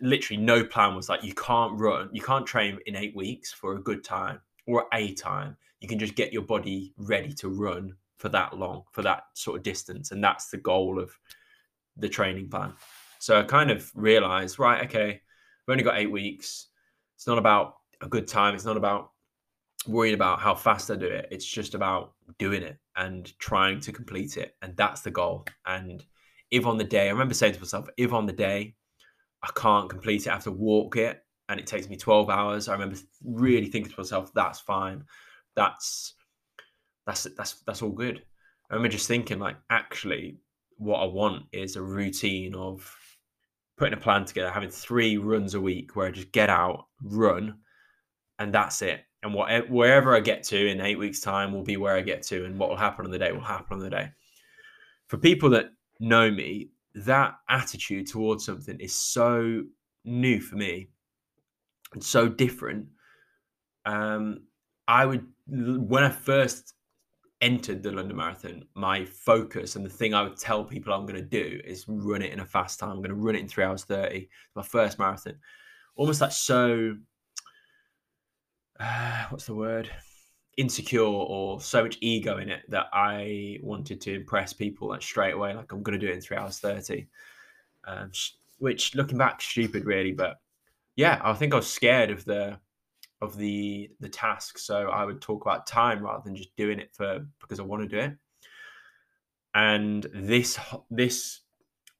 literally 0.00 0.40
no 0.40 0.62
plan 0.62 0.94
was 0.94 1.08
like 1.08 1.24
you 1.24 1.34
can't 1.34 1.80
run, 1.80 2.10
you 2.12 2.20
can't 2.20 2.46
train 2.46 2.78
in 2.86 2.96
eight 2.96 3.16
weeks 3.16 3.50
for 3.50 3.74
a 3.74 3.82
good 3.82 4.04
time 4.04 4.40
or 4.66 4.86
a 4.92 5.14
time. 5.14 5.56
You 5.80 5.88
can 5.88 5.98
just 5.98 6.14
get 6.14 6.32
your 6.32 6.42
body 6.42 6.92
ready 6.98 7.32
to 7.34 7.48
run 7.48 7.94
for 8.18 8.28
that 8.28 8.58
long, 8.58 8.82
for 8.92 9.00
that 9.02 9.24
sort 9.32 9.56
of 9.56 9.62
distance. 9.62 10.10
And 10.10 10.22
that's 10.22 10.50
the 10.50 10.58
goal 10.58 11.00
of 11.00 11.18
the 12.00 12.08
training 12.08 12.48
plan. 12.48 12.72
So 13.18 13.38
I 13.38 13.42
kind 13.42 13.70
of 13.70 13.90
realized, 13.94 14.58
right, 14.58 14.84
okay, 14.84 15.20
we've 15.66 15.72
only 15.72 15.84
got 15.84 15.98
eight 15.98 16.10
weeks. 16.10 16.68
It's 17.16 17.26
not 17.26 17.38
about 17.38 17.76
a 18.00 18.08
good 18.08 18.26
time. 18.26 18.54
It's 18.54 18.64
not 18.64 18.76
about 18.76 19.12
worrying 19.86 20.14
about 20.14 20.40
how 20.40 20.54
fast 20.54 20.90
I 20.90 20.96
do 20.96 21.06
it. 21.06 21.28
It's 21.30 21.46
just 21.46 21.74
about 21.74 22.12
doing 22.38 22.62
it 22.62 22.78
and 22.96 23.38
trying 23.38 23.80
to 23.80 23.92
complete 23.92 24.36
it. 24.36 24.56
And 24.62 24.76
that's 24.76 25.02
the 25.02 25.10
goal. 25.10 25.46
And 25.66 26.04
if 26.50 26.66
on 26.66 26.78
the 26.78 26.84
day, 26.84 27.08
I 27.08 27.12
remember 27.12 27.34
saying 27.34 27.54
to 27.54 27.60
myself, 27.60 27.88
if 27.96 28.12
on 28.12 28.26
the 28.26 28.32
day 28.32 28.74
I 29.42 29.50
can't 29.54 29.88
complete 29.88 30.26
it, 30.26 30.30
I 30.30 30.34
have 30.34 30.44
to 30.44 30.50
walk 30.50 30.96
it 30.96 31.22
and 31.48 31.58
it 31.58 31.66
takes 31.66 31.88
me 31.88 31.96
12 31.96 32.30
hours. 32.30 32.68
I 32.68 32.72
remember 32.72 32.96
really 33.24 33.66
thinking 33.66 33.92
to 33.92 34.00
myself, 34.00 34.32
that's 34.34 34.60
fine. 34.60 35.04
That's 35.56 36.14
that's 37.06 37.24
that's 37.36 37.54
that's 37.66 37.82
all 37.82 37.90
good. 37.90 38.22
I 38.70 38.74
remember 38.74 38.92
just 38.92 39.08
thinking 39.08 39.40
like 39.40 39.56
actually 39.68 40.38
what 40.80 41.02
I 41.02 41.04
want 41.04 41.44
is 41.52 41.76
a 41.76 41.82
routine 41.82 42.54
of 42.54 42.96
putting 43.76 43.92
a 43.92 44.00
plan 44.00 44.24
together, 44.24 44.50
having 44.50 44.70
three 44.70 45.18
runs 45.18 45.52
a 45.52 45.60
week 45.60 45.94
where 45.94 46.06
I 46.06 46.10
just 46.10 46.32
get 46.32 46.48
out, 46.48 46.86
run, 47.02 47.58
and 48.38 48.52
that's 48.52 48.80
it. 48.80 49.02
And 49.22 49.34
whatever, 49.34 49.66
wherever 49.66 50.16
I 50.16 50.20
get 50.20 50.42
to 50.44 50.68
in 50.68 50.80
eight 50.80 50.98
weeks' 50.98 51.20
time 51.20 51.52
will 51.52 51.62
be 51.62 51.76
where 51.76 51.94
I 51.94 52.00
get 52.00 52.22
to, 52.24 52.46
and 52.46 52.58
what 52.58 52.70
will 52.70 52.78
happen 52.78 53.04
on 53.04 53.10
the 53.10 53.18
day 53.18 53.30
will 53.30 53.42
happen 53.42 53.74
on 53.74 53.80
the 53.80 53.90
day. 53.90 54.10
For 55.08 55.18
people 55.18 55.50
that 55.50 55.66
know 55.98 56.30
me, 56.30 56.70
that 56.94 57.34
attitude 57.50 58.06
towards 58.06 58.46
something 58.46 58.80
is 58.80 58.94
so 58.94 59.62
new 60.06 60.40
for 60.40 60.56
me 60.56 60.88
and 61.92 62.02
so 62.02 62.26
different. 62.26 62.86
Um, 63.84 64.44
I 64.88 65.04
would 65.04 65.26
when 65.46 66.04
I 66.04 66.10
first 66.10 66.72
entered 67.40 67.82
the 67.82 67.90
London 67.90 68.16
Marathon, 68.16 68.64
my 68.74 69.04
focus 69.04 69.76
and 69.76 69.84
the 69.84 69.90
thing 69.90 70.14
I 70.14 70.22
would 70.22 70.36
tell 70.36 70.64
people 70.64 70.92
I'm 70.92 71.06
going 71.06 71.14
to 71.14 71.22
do 71.22 71.60
is 71.64 71.86
run 71.88 72.22
it 72.22 72.32
in 72.32 72.40
a 72.40 72.44
fast 72.44 72.78
time. 72.78 72.90
I'm 72.90 72.98
going 72.98 73.10
to 73.10 73.14
run 73.14 73.34
it 73.34 73.40
in 73.40 73.48
three 73.48 73.64
hours 73.64 73.84
thirty. 73.84 74.28
My 74.54 74.62
first 74.62 74.98
marathon, 74.98 75.36
almost 75.96 76.20
like 76.20 76.32
so. 76.32 76.96
Uh, 78.78 79.24
what's 79.30 79.46
the 79.46 79.54
word? 79.54 79.90
Insecure 80.56 81.02
or 81.02 81.60
so 81.60 81.82
much 81.82 81.96
ego 82.00 82.38
in 82.38 82.50
it 82.50 82.62
that 82.68 82.86
I 82.92 83.58
wanted 83.62 84.00
to 84.02 84.14
impress 84.14 84.52
people 84.52 84.88
like 84.88 85.02
straight 85.02 85.34
away. 85.34 85.54
Like 85.54 85.72
I'm 85.72 85.82
going 85.82 85.98
to 85.98 86.06
do 86.06 86.10
it 86.10 86.16
in 86.16 86.20
three 86.20 86.36
hours 86.36 86.58
thirty. 86.58 87.08
Um, 87.84 88.10
which, 88.58 88.94
looking 88.94 89.16
back, 89.16 89.40
stupid 89.40 89.86
really, 89.86 90.12
but 90.12 90.38
yeah, 90.96 91.18
I 91.24 91.32
think 91.32 91.54
I 91.54 91.56
was 91.56 91.70
scared 91.70 92.10
of 92.10 92.26
the 92.26 92.58
of 93.20 93.36
the 93.36 93.90
the 94.00 94.08
task. 94.08 94.58
So 94.58 94.88
I 94.88 95.04
would 95.04 95.20
talk 95.20 95.42
about 95.42 95.66
time 95.66 96.02
rather 96.02 96.22
than 96.24 96.36
just 96.36 96.54
doing 96.56 96.78
it 96.78 96.94
for 96.94 97.26
because 97.40 97.60
I 97.60 97.64
want 97.64 97.82
to 97.82 97.88
do 97.88 97.98
it. 97.98 98.16
And 99.54 100.06
this 100.14 100.58
this 100.90 101.40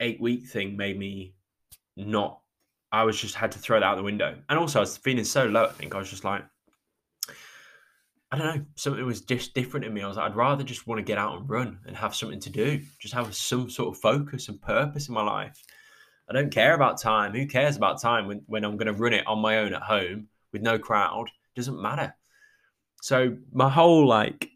eight 0.01 0.21
week 0.21 0.47
thing 0.47 0.77
made 0.77 0.99
me 0.99 1.35
not. 1.97 2.41
I 2.93 3.05
was 3.05 3.21
just 3.21 3.35
had 3.35 3.53
to 3.53 3.59
throw 3.59 3.79
that 3.79 3.87
out 3.87 3.97
the 3.97 4.03
window. 4.03 4.37
And 4.49 4.59
also, 4.59 4.81
I 4.81 4.83
was 4.83 4.97
feeling 4.97 5.25
so 5.25 5.47
low. 5.47 5.67
I 5.67 5.73
think 5.73 5.95
I 5.95 5.99
was 5.99 6.11
just 6.11 6.25
like, 6.25 6.43
I 8.33 8.39
don't 8.39 8.57
know, 8.57 8.65
something 8.75 9.05
was 9.05 9.21
just 9.21 9.55
different 9.55 9.87
in 9.87 9.95
me. 9.95 10.03
I 10.03 10.09
was 10.09 10.17
like, 10.17 10.31
I'd 10.31 10.37
rather 10.37 10.65
just 10.65 10.87
want 10.87 10.99
to 10.99 11.05
get 11.05 11.19
out 11.19 11.37
and 11.37 11.49
run 11.49 11.79
and 11.87 11.97
have 11.97 12.17
something 12.17 12.41
to 12.41 12.51
do, 12.51 12.81
just 12.99 13.15
have 13.15 13.33
some 13.35 13.71
sort 13.71 13.95
of 13.95 14.01
focus 14.01 14.49
and 14.49 14.61
purpose 14.61 15.09
in 15.09 15.15
my 15.15 15.23
life. 15.23 15.63
I 16.29 16.33
don't 16.33 16.53
care 16.53 16.75
about 16.75 17.01
time. 17.01 17.33
Who 17.33 17.47
cares 17.47 17.77
about 17.77 18.01
time 18.01 18.27
when, 18.27 18.43
when 18.47 18.65
I'm 18.65 18.77
going 18.77 18.87
to 18.87 18.93
run 18.93 19.13
it 19.13 19.27
on 19.27 19.41
my 19.41 19.59
own 19.59 19.75
at 19.75 19.83
home 19.83 20.29
with 20.53 20.63
no 20.63 20.79
crowd? 20.79 21.27
Doesn't 21.55 21.81
matter. 21.81 22.15
So 23.03 23.37
my 23.53 23.69
whole 23.69 24.07
like 24.07 24.51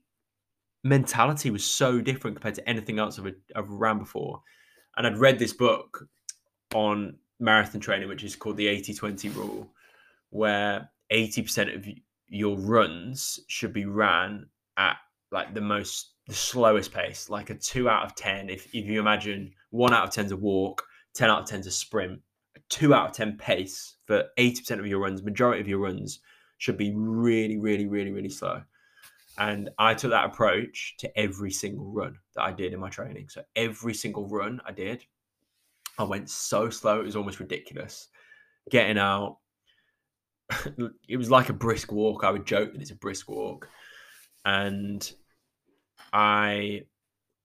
mentality 0.83 1.51
was 1.51 1.65
so 1.65 2.01
different 2.01 2.37
compared 2.37 2.55
to 2.57 2.69
anything 2.69 2.99
else 2.99 3.19
I've, 3.19 3.35
I've 3.57 3.71
ran 3.71 3.99
before. 3.99 4.43
And 4.97 5.07
I'd 5.07 5.19
read 5.19 5.39
this 5.39 5.53
book 5.53 6.07
on 6.75 7.17
marathon 7.41 7.81
training, 7.81 8.09
which 8.09 8.23
is 8.23 8.37
called 8.37 8.57
the 8.57 8.69
80 8.69 8.95
20 8.95 9.29
rule, 9.31 9.69
where 10.31 10.89
80% 11.13 11.75
of 11.75 11.87
your 12.29 12.57
runs 12.59 13.41
should 13.49 13.73
be 13.73 13.87
ran 13.87 14.47
at 14.77 14.97
like 15.33 15.55
the 15.55 15.61
most, 15.61 16.13
the 16.29 16.35
slowest 16.35 16.93
pace, 16.93 17.29
like 17.29 17.51
a 17.51 17.55
two 17.55 17.89
out 17.89 18.05
of 18.05 18.15
10. 18.15 18.51
If, 18.51 18.67
if 18.75 18.87
you 18.87 19.01
imagine 19.01 19.53
one 19.71 19.93
out 19.93 20.05
of 20.05 20.11
10 20.11 20.27
is 20.27 20.33
a 20.33 20.37
walk, 20.37 20.85
10 21.15 21.31
out 21.31 21.43
of 21.43 21.49
10 21.49 21.61
is 21.61 21.67
a 21.67 21.71
sprint, 21.71 22.21
two 22.68 22.94
out 22.94 23.11
of 23.11 23.16
10 23.16 23.37
pace 23.37 23.97
for 24.06 24.25
80% 24.38 24.78
of 24.78 24.87
your 24.87 25.00
runs, 25.00 25.23
majority 25.23 25.61
of 25.61 25.68
your 25.68 25.78
runs 25.78 26.21
should 26.59 26.76
be 26.76 26.92
really, 26.94 27.59
really, 27.59 27.87
really, 27.87 28.12
really 28.12 28.28
slow. 28.28 28.62
And 29.38 29.71
I 29.78 29.94
took 29.94 30.11
that 30.11 30.26
approach 30.26 30.94
to 30.99 31.18
every 31.18 31.50
single 31.50 31.90
run 31.90 32.16
that 32.35 32.42
I 32.42 32.52
did 32.52 32.73
in 32.73 32.80
my 32.80 32.88
training. 32.88 33.28
So 33.28 33.42
every 33.56 33.94
single 33.94 34.28
run 34.28 34.61
I 34.64 34.73
did, 34.73 35.04
I 35.99 36.04
went 36.04 36.30
so 36.30 36.71
slow, 36.71 37.00
it 37.00 37.04
was 37.04 37.16
almost 37.16 37.40
ridiculous. 37.40 38.09
Getting 38.71 38.99
out, 38.99 39.38
it 41.09 41.16
was 41.16 41.30
like 41.30 41.49
a 41.49 41.54
brisk 41.54 41.90
walk. 41.90 42.25
I 42.25 42.30
would 42.30 42.47
joke 42.47 42.73
that 42.73 42.80
it's 42.80 42.92
a 42.92 42.97
brisk 42.97 43.28
walk. 43.28 43.68
And 44.44 45.11
I, 46.12 46.83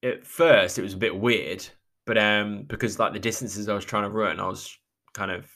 at 0.03 0.25
first, 0.25 0.77
it 0.77 0.83
was 0.83 0.93
a 0.93 0.97
bit 0.97 1.17
weird 1.17 1.65
but 2.09 2.17
um, 2.17 2.63
because 2.63 2.97
like 2.97 3.13
the 3.13 3.19
distances 3.19 3.69
I 3.69 3.75
was 3.75 3.85
trying 3.85 4.01
to 4.01 4.09
run, 4.09 4.39
I 4.39 4.47
was 4.47 4.75
kind 5.13 5.32
of 5.32 5.50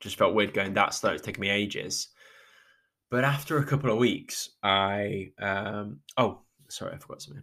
just 0.00 0.16
felt 0.16 0.34
weird 0.34 0.54
going 0.54 0.74
that 0.74 0.94
slow. 0.94 1.12
It's 1.12 1.22
taking 1.22 1.40
me 1.40 1.50
ages. 1.50 2.08
But 3.10 3.24
after 3.24 3.58
a 3.58 3.66
couple 3.66 3.90
of 3.90 3.98
weeks, 3.98 4.50
I 4.62 5.32
um, 5.40 6.00
oh 6.16 6.42
sorry, 6.68 6.94
I 6.94 6.98
forgot 6.98 7.22
something. 7.22 7.42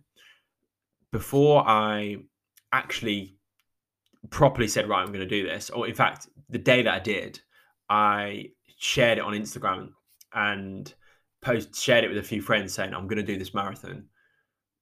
Before 1.11 1.67
I 1.67 2.17
actually 2.71 3.35
properly 4.29 4.67
said 4.67 4.89
right, 4.89 5.01
I'm 5.01 5.07
going 5.07 5.19
to 5.19 5.25
do 5.25 5.47
this, 5.47 5.69
or 5.69 5.87
in 5.87 5.95
fact, 5.95 6.27
the 6.49 6.57
day 6.57 6.81
that 6.81 6.93
I 6.93 6.99
did, 6.99 7.39
I 7.89 8.49
shared 8.77 9.17
it 9.17 9.23
on 9.23 9.33
Instagram 9.33 9.89
and 10.33 10.93
post 11.41 11.75
shared 11.75 12.03
it 12.03 12.09
with 12.09 12.17
a 12.17 12.23
few 12.23 12.41
friends 12.41 12.73
saying 12.73 12.93
I'm 12.93 13.07
going 13.07 13.17
to 13.17 13.23
do 13.23 13.37
this 13.37 13.53
marathon. 13.53 14.05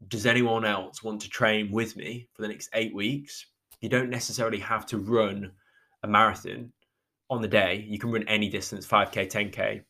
Does 0.08 0.26
anyone 0.26 0.66
else 0.66 1.04
want 1.04 1.22
to 1.22 1.30
train 1.30 1.72
with 1.72 1.96
me 1.96 2.28
for 2.34 2.42
the 2.42 2.48
next 2.48 2.70
eight 2.74 2.94
weeks? 2.94 3.46
you 3.86 3.90
don't 3.90 4.10
necessarily 4.10 4.58
have 4.60 4.86
to 4.88 4.98
run 4.98 5.52
a 6.02 6.08
marathon 6.08 6.72
on 7.30 7.42
the 7.42 7.48
day. 7.48 7.86
You 7.88 8.00
can 8.00 8.12
run 8.12 8.28
any 8.28 8.50
distance, 8.50 8.86
5K, 8.88 9.32
10K, 9.32 9.82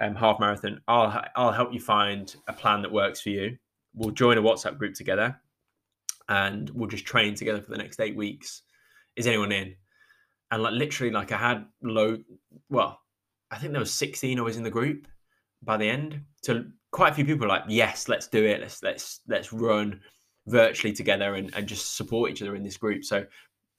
um, 0.00 0.14
half 0.14 0.40
marathon. 0.40 0.80
I'll, 0.88 1.24
I'll 1.36 1.52
help 1.52 1.72
you 1.72 1.80
find 1.80 2.34
a 2.48 2.52
plan 2.52 2.82
that 2.82 2.92
works 2.92 3.20
for 3.20 3.30
you. 3.30 3.56
We'll 3.94 4.10
join 4.10 4.38
a 4.38 4.42
WhatsApp 4.42 4.78
group 4.78 4.94
together 4.94 5.40
and 6.28 6.68
we'll 6.70 6.88
just 6.88 7.06
train 7.06 7.34
together 7.34 7.60
for 7.60 7.70
the 7.70 7.78
next 7.78 8.00
eight 8.00 8.16
weeks. 8.16 8.62
Is 9.16 9.26
anyone 9.26 9.52
in? 9.52 9.74
And 10.50 10.62
like 10.62 10.74
literally, 10.74 11.12
like 11.12 11.32
I 11.32 11.38
had 11.38 11.64
low, 11.82 12.18
well, 12.68 13.00
I 13.50 13.58
think 13.58 13.72
there 13.72 13.80
was 13.80 13.92
16 13.92 14.38
I 14.38 14.42
was 14.42 14.56
in 14.56 14.62
the 14.62 14.70
group 14.70 15.06
by 15.62 15.76
the 15.76 15.88
end. 15.88 16.20
So 16.42 16.64
quite 16.92 17.12
a 17.12 17.14
few 17.14 17.24
people 17.24 17.48
like, 17.48 17.64
yes, 17.68 18.08
let's 18.08 18.28
do 18.28 18.44
it. 18.44 18.60
Let's 18.60 18.82
let's 18.82 19.20
let's 19.28 19.52
run 19.52 20.00
virtually 20.46 20.92
together 20.92 21.34
and, 21.34 21.54
and 21.54 21.66
just 21.66 21.96
support 21.96 22.30
each 22.30 22.42
other 22.42 22.54
in 22.54 22.62
this 22.62 22.76
group. 22.76 23.04
So 23.04 23.24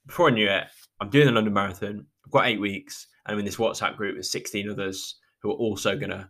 before 0.08 0.28
I 0.28 0.32
knew 0.32 0.48
it, 0.48 0.64
I'm 1.00 1.10
doing 1.10 1.26
the 1.26 1.32
London 1.32 1.52
Marathon. 1.52 2.04
I've 2.26 2.32
got 2.32 2.46
eight 2.46 2.60
weeks, 2.60 3.06
and 3.24 3.32
I'm 3.32 3.38
in 3.38 3.44
this 3.44 3.56
WhatsApp 3.56 3.96
group 3.96 4.16
with 4.16 4.26
16 4.26 4.68
others 4.68 5.20
who 5.40 5.50
are 5.50 5.56
also 5.56 5.96
going 5.96 6.10
to 6.10 6.28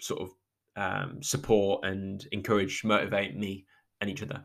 sort 0.00 0.22
of 0.22 0.30
um, 0.76 1.22
support 1.22 1.84
and 1.84 2.26
encourage, 2.32 2.84
motivate 2.84 3.36
me 3.36 3.66
and 4.00 4.08
each 4.08 4.22
other. 4.22 4.42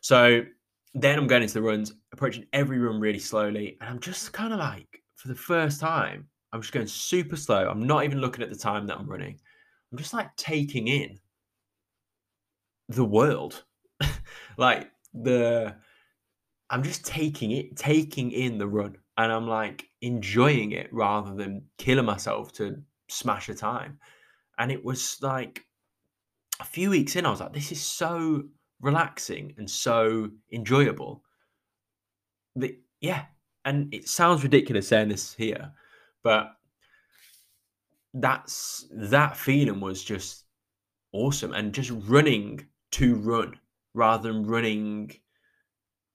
So 0.00 0.42
then 0.92 1.18
I'm 1.18 1.28
going 1.28 1.42
into 1.42 1.54
the 1.54 1.62
runs, 1.62 1.94
approaching 2.12 2.46
every 2.52 2.78
run 2.78 3.00
really 3.00 3.20
slowly, 3.20 3.78
and 3.80 3.88
I'm 3.88 4.00
just 4.00 4.32
kind 4.32 4.52
of 4.52 4.58
like, 4.58 5.00
for 5.14 5.28
the 5.28 5.34
first 5.34 5.80
time, 5.80 6.28
I'm 6.52 6.60
just 6.60 6.74
going 6.74 6.86
super 6.86 7.36
slow. 7.36 7.68
I'm 7.68 7.86
not 7.86 8.04
even 8.04 8.20
looking 8.20 8.42
at 8.42 8.50
the 8.50 8.56
time 8.58 8.86
that 8.88 8.98
I'm 8.98 9.08
running. 9.08 9.38
I'm 9.92 9.98
just 9.98 10.12
like 10.14 10.34
taking 10.36 10.88
in 10.88 11.18
the 12.88 13.04
world 13.04 13.64
like 14.56 14.90
the 15.14 15.74
I'm 16.70 16.82
just 16.82 17.04
taking 17.04 17.52
it, 17.52 17.76
taking 17.76 18.30
in 18.30 18.58
the 18.58 18.68
run, 18.68 18.96
and 19.16 19.32
I'm 19.32 19.46
like 19.46 19.88
enjoying 20.00 20.72
it 20.72 20.92
rather 20.92 21.34
than 21.34 21.62
killing 21.78 22.04
myself 22.04 22.52
to 22.54 22.82
smash 23.08 23.48
a 23.48 23.54
time. 23.54 23.98
And 24.58 24.70
it 24.70 24.84
was 24.84 25.18
like 25.22 25.64
a 26.60 26.64
few 26.64 26.90
weeks 26.90 27.16
in, 27.16 27.24
I 27.26 27.30
was 27.30 27.40
like, 27.40 27.52
this 27.54 27.72
is 27.72 27.80
so 27.80 28.44
relaxing 28.80 29.54
and 29.56 29.70
so 29.70 30.30
enjoyable. 30.52 31.22
Yeah. 33.00 33.24
And 33.64 33.92
it 33.94 34.08
sounds 34.08 34.42
ridiculous 34.42 34.88
saying 34.88 35.08
this 35.08 35.34
here, 35.34 35.72
but 36.22 36.52
that's 38.14 38.86
that 38.90 39.36
feeling 39.36 39.80
was 39.80 40.02
just 40.02 40.44
awesome. 41.12 41.52
And 41.52 41.72
just 41.72 41.92
running 42.06 42.66
to 42.92 43.14
run 43.14 43.58
rather 43.94 44.32
than 44.32 44.46
running 44.46 45.12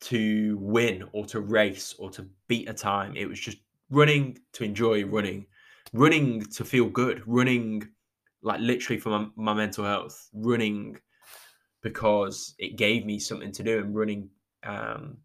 to 0.04 0.58
win 0.60 1.04
or 1.12 1.26
to 1.28 1.42
race 1.42 1.96
or 1.98 2.10
to 2.12 2.28
beat 2.48 2.70
a 2.70 2.74
time. 2.74 3.16
It 3.16 3.28
was 3.28 3.40
just 3.40 3.58
running 3.90 4.38
to 4.54 4.64
enjoy 4.64 5.06
running, 5.06 5.46
running 5.94 6.42
to 6.42 6.66
feel 6.66 6.90
good, 6.90 7.24
running 7.26 7.88
like 8.42 8.60
literally 8.60 9.00
for 9.00 9.10
my, 9.10 9.28
my 9.36 9.54
mental 9.54 9.86
health, 9.86 10.30
running 10.34 10.98
because 11.82 12.56
it 12.60 12.78
gave 12.78 13.06
me 13.06 13.20
something 13.20 13.52
to 13.54 13.64
do. 13.64 13.80
And 13.80 13.96
running 13.96 14.30
um, 14.64 15.18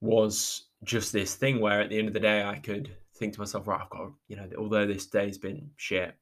was 0.00 0.66
just 0.84 1.12
this 1.12 1.34
thing 1.34 1.60
where 1.60 1.80
at 1.80 1.90
the 1.90 1.98
end 1.98 2.08
of 2.08 2.14
the 2.14 2.20
day, 2.20 2.44
I 2.44 2.58
could 2.58 2.94
think 3.16 3.34
to 3.34 3.40
myself, 3.40 3.66
right, 3.66 3.80
I've 3.82 3.90
got, 3.90 4.12
you 4.28 4.36
know, 4.36 4.48
although 4.58 4.86
this 4.86 5.06
day's 5.06 5.38
been 5.38 5.70
shit 5.76 6.14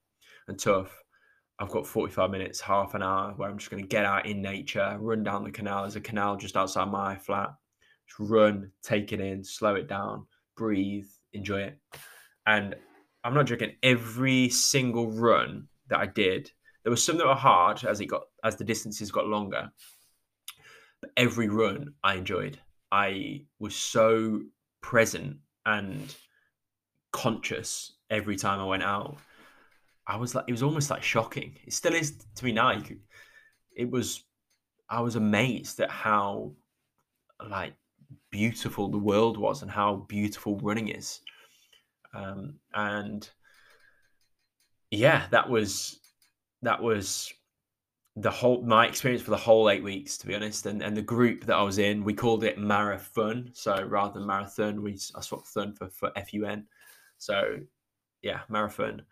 and 0.48 0.58
tough, 0.58 1.02
I've 1.58 1.70
got 1.70 1.86
45 1.86 2.30
minutes, 2.30 2.60
half 2.60 2.94
an 2.94 3.02
hour 3.02 3.32
where 3.36 3.48
I'm 3.48 3.58
just 3.58 3.70
going 3.70 3.82
to 3.82 3.88
get 3.88 4.04
out 4.04 4.26
in 4.26 4.42
nature, 4.42 4.96
run 5.00 5.22
down 5.22 5.44
the 5.44 5.50
canal. 5.50 5.82
There's 5.82 5.96
a 5.96 6.00
canal 6.00 6.36
just 6.36 6.56
outside 6.56 6.90
my 6.90 7.16
flat. 7.16 7.54
Just 8.06 8.30
run, 8.30 8.70
take 8.82 9.12
it 9.12 9.20
in, 9.20 9.44
slow 9.44 9.74
it 9.74 9.88
down, 9.88 10.26
breathe, 10.56 11.08
enjoy 11.32 11.60
it. 11.60 11.78
And 12.46 12.74
I'm 13.22 13.34
not 13.34 13.46
joking. 13.46 13.72
Every 13.82 14.48
single 14.50 15.10
run 15.10 15.68
that 15.88 15.98
I 15.98 16.06
did, 16.06 16.50
there 16.82 16.90
were 16.90 16.96
some 16.96 17.16
that 17.18 17.26
were 17.26 17.34
hard 17.34 17.84
as 17.84 18.00
it 18.00 18.06
got 18.06 18.22
as 18.44 18.56
the 18.56 18.64
distances 18.64 19.10
got 19.10 19.26
longer. 19.26 19.70
But 21.00 21.10
every 21.16 21.48
run 21.48 21.94
I 22.02 22.14
enjoyed. 22.14 22.58
I 22.92 23.46
was 23.58 23.74
so 23.74 24.42
present 24.82 25.38
and 25.66 26.14
conscious 27.12 27.92
every 28.10 28.36
time 28.36 28.60
I 28.60 28.66
went 28.66 28.82
out. 28.82 29.16
I 30.06 30.16
was 30.16 30.34
like, 30.34 30.44
it 30.46 30.52
was 30.52 30.62
almost 30.62 30.90
like 30.90 31.02
shocking. 31.02 31.56
It 31.66 31.72
still 31.72 31.94
is 31.94 32.18
to 32.36 32.44
me 32.44 32.52
now. 32.52 32.78
It 33.74 33.90
was, 33.90 34.22
I 34.88 35.00
was 35.00 35.16
amazed 35.16 35.80
at 35.80 35.90
how 35.90 36.52
like 37.48 37.74
beautiful 38.34 38.88
the 38.88 38.98
world 38.98 39.38
was 39.38 39.62
and 39.62 39.70
how 39.70 39.94
beautiful 40.08 40.58
running 40.58 40.88
is. 40.88 41.20
Um, 42.12 42.54
and 42.74 43.30
yeah, 44.90 45.28
that 45.30 45.48
was 45.48 46.00
that 46.62 46.82
was 46.82 47.32
the 48.16 48.32
whole 48.32 48.60
my 48.62 48.88
experience 48.88 49.22
for 49.22 49.30
the 49.30 49.36
whole 49.36 49.70
eight 49.70 49.84
weeks, 49.84 50.18
to 50.18 50.26
be 50.26 50.34
honest. 50.34 50.66
And 50.66 50.82
and 50.82 50.96
the 50.96 51.02
group 51.02 51.44
that 51.44 51.54
I 51.54 51.62
was 51.62 51.78
in, 51.78 52.02
we 52.02 52.12
called 52.12 52.42
it 52.42 52.58
marathon. 52.58 53.50
So 53.52 53.84
rather 53.84 54.14
than 54.14 54.26
marathon, 54.26 54.82
we 54.82 54.98
I 55.14 55.20
swapped 55.20 55.46
fun 55.46 55.72
for 55.72 55.88
for 55.88 56.10
fun. 56.16 56.66
So 57.18 57.60
yeah, 58.20 58.40
marathon. 58.48 59.02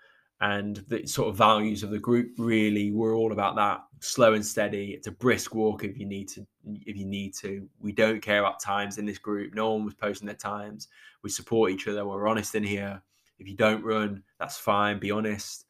And 0.42 0.84
the 0.88 1.06
sort 1.06 1.28
of 1.28 1.36
values 1.36 1.84
of 1.84 1.90
the 1.90 2.00
group 2.00 2.32
really 2.36 2.90
were 2.90 3.14
all 3.14 3.30
about 3.30 3.54
that 3.54 3.80
slow 4.00 4.34
and 4.34 4.44
steady. 4.44 4.90
It's 4.90 5.06
a 5.06 5.12
brisk 5.12 5.54
walk 5.54 5.84
if 5.84 5.96
you 5.96 6.04
need 6.04 6.28
to. 6.30 6.44
If 6.84 6.96
you 6.96 7.06
need 7.06 7.32
to, 7.36 7.68
we 7.80 7.92
don't 7.92 8.20
care 8.20 8.40
about 8.40 8.60
times 8.60 8.98
in 8.98 9.06
this 9.06 9.18
group. 9.18 9.54
No 9.54 9.70
one 9.70 9.84
was 9.84 9.94
posting 9.94 10.26
their 10.26 10.34
times. 10.34 10.88
We 11.22 11.30
support 11.30 11.70
each 11.70 11.86
other. 11.86 12.04
We're 12.04 12.26
honest 12.26 12.56
in 12.56 12.64
here. 12.64 13.00
If 13.38 13.46
you 13.46 13.54
don't 13.54 13.84
run, 13.84 14.24
that's 14.40 14.58
fine. 14.58 14.98
Be 14.98 15.12
honest. 15.12 15.64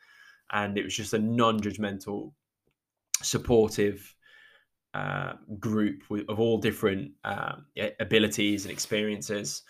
And 0.53 0.79
it 0.79 0.85
was 0.85 0.97
just 0.97 1.13
a 1.13 1.19
non-judgmental, 1.19 2.33
supportive 3.23 4.15
uh, 4.95 5.35
group 5.59 6.05
with, 6.09 6.27
of 6.31 6.41
all 6.41 6.57
different 6.57 7.13
uh, 7.25 7.57
abilities 8.01 8.65
and 8.65 8.73
experiences. 8.73 9.65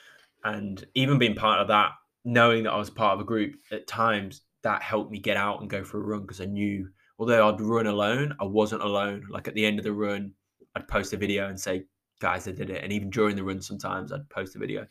And 0.44 0.84
even 0.94 1.18
being 1.18 1.34
part 1.34 1.60
of 1.60 1.66
that, 1.68 1.90
knowing 2.24 2.62
that 2.64 2.72
I 2.72 2.78
was 2.78 2.90
part 2.90 3.14
of 3.14 3.20
a 3.20 3.24
group 3.24 3.56
at 3.72 3.88
times, 3.88 4.42
that 4.62 4.83
helped 4.83 5.11
me 5.11 5.18
get 5.18 5.37
out 5.37 5.61
and 5.61 5.70
go 5.70 5.85
for 5.85 5.98
a 5.98 6.05
run 6.05 6.22
because 6.22 6.40
I 6.40 6.46
knew 6.46 6.88
although 7.18 7.48
I'd 7.48 7.61
run 7.61 7.87
alone, 7.87 8.35
I 8.40 8.44
wasn't 8.44 8.83
alone. 8.83 9.27
Like 9.31 9.48
at 9.48 9.55
the 9.55 9.64
end 9.64 9.79
of 9.79 9.85
the 9.85 9.92
run, 9.92 10.33
I'd 10.75 10.88
post 10.88 11.12
a 11.12 11.16
video 11.16 11.48
and 11.48 11.59
say, 11.59 11.85
guys, 12.20 12.48
I 12.48 12.53
did 12.53 12.70
it. 12.70 12.83
And 12.83 12.92
even 12.92 13.11
during 13.11 13.37
the 13.37 13.44
run, 13.44 13.61
sometimes 13.61 14.12
I'd 14.12 14.29
post 14.29 14.57
a 14.57 14.59
video. 14.59 14.87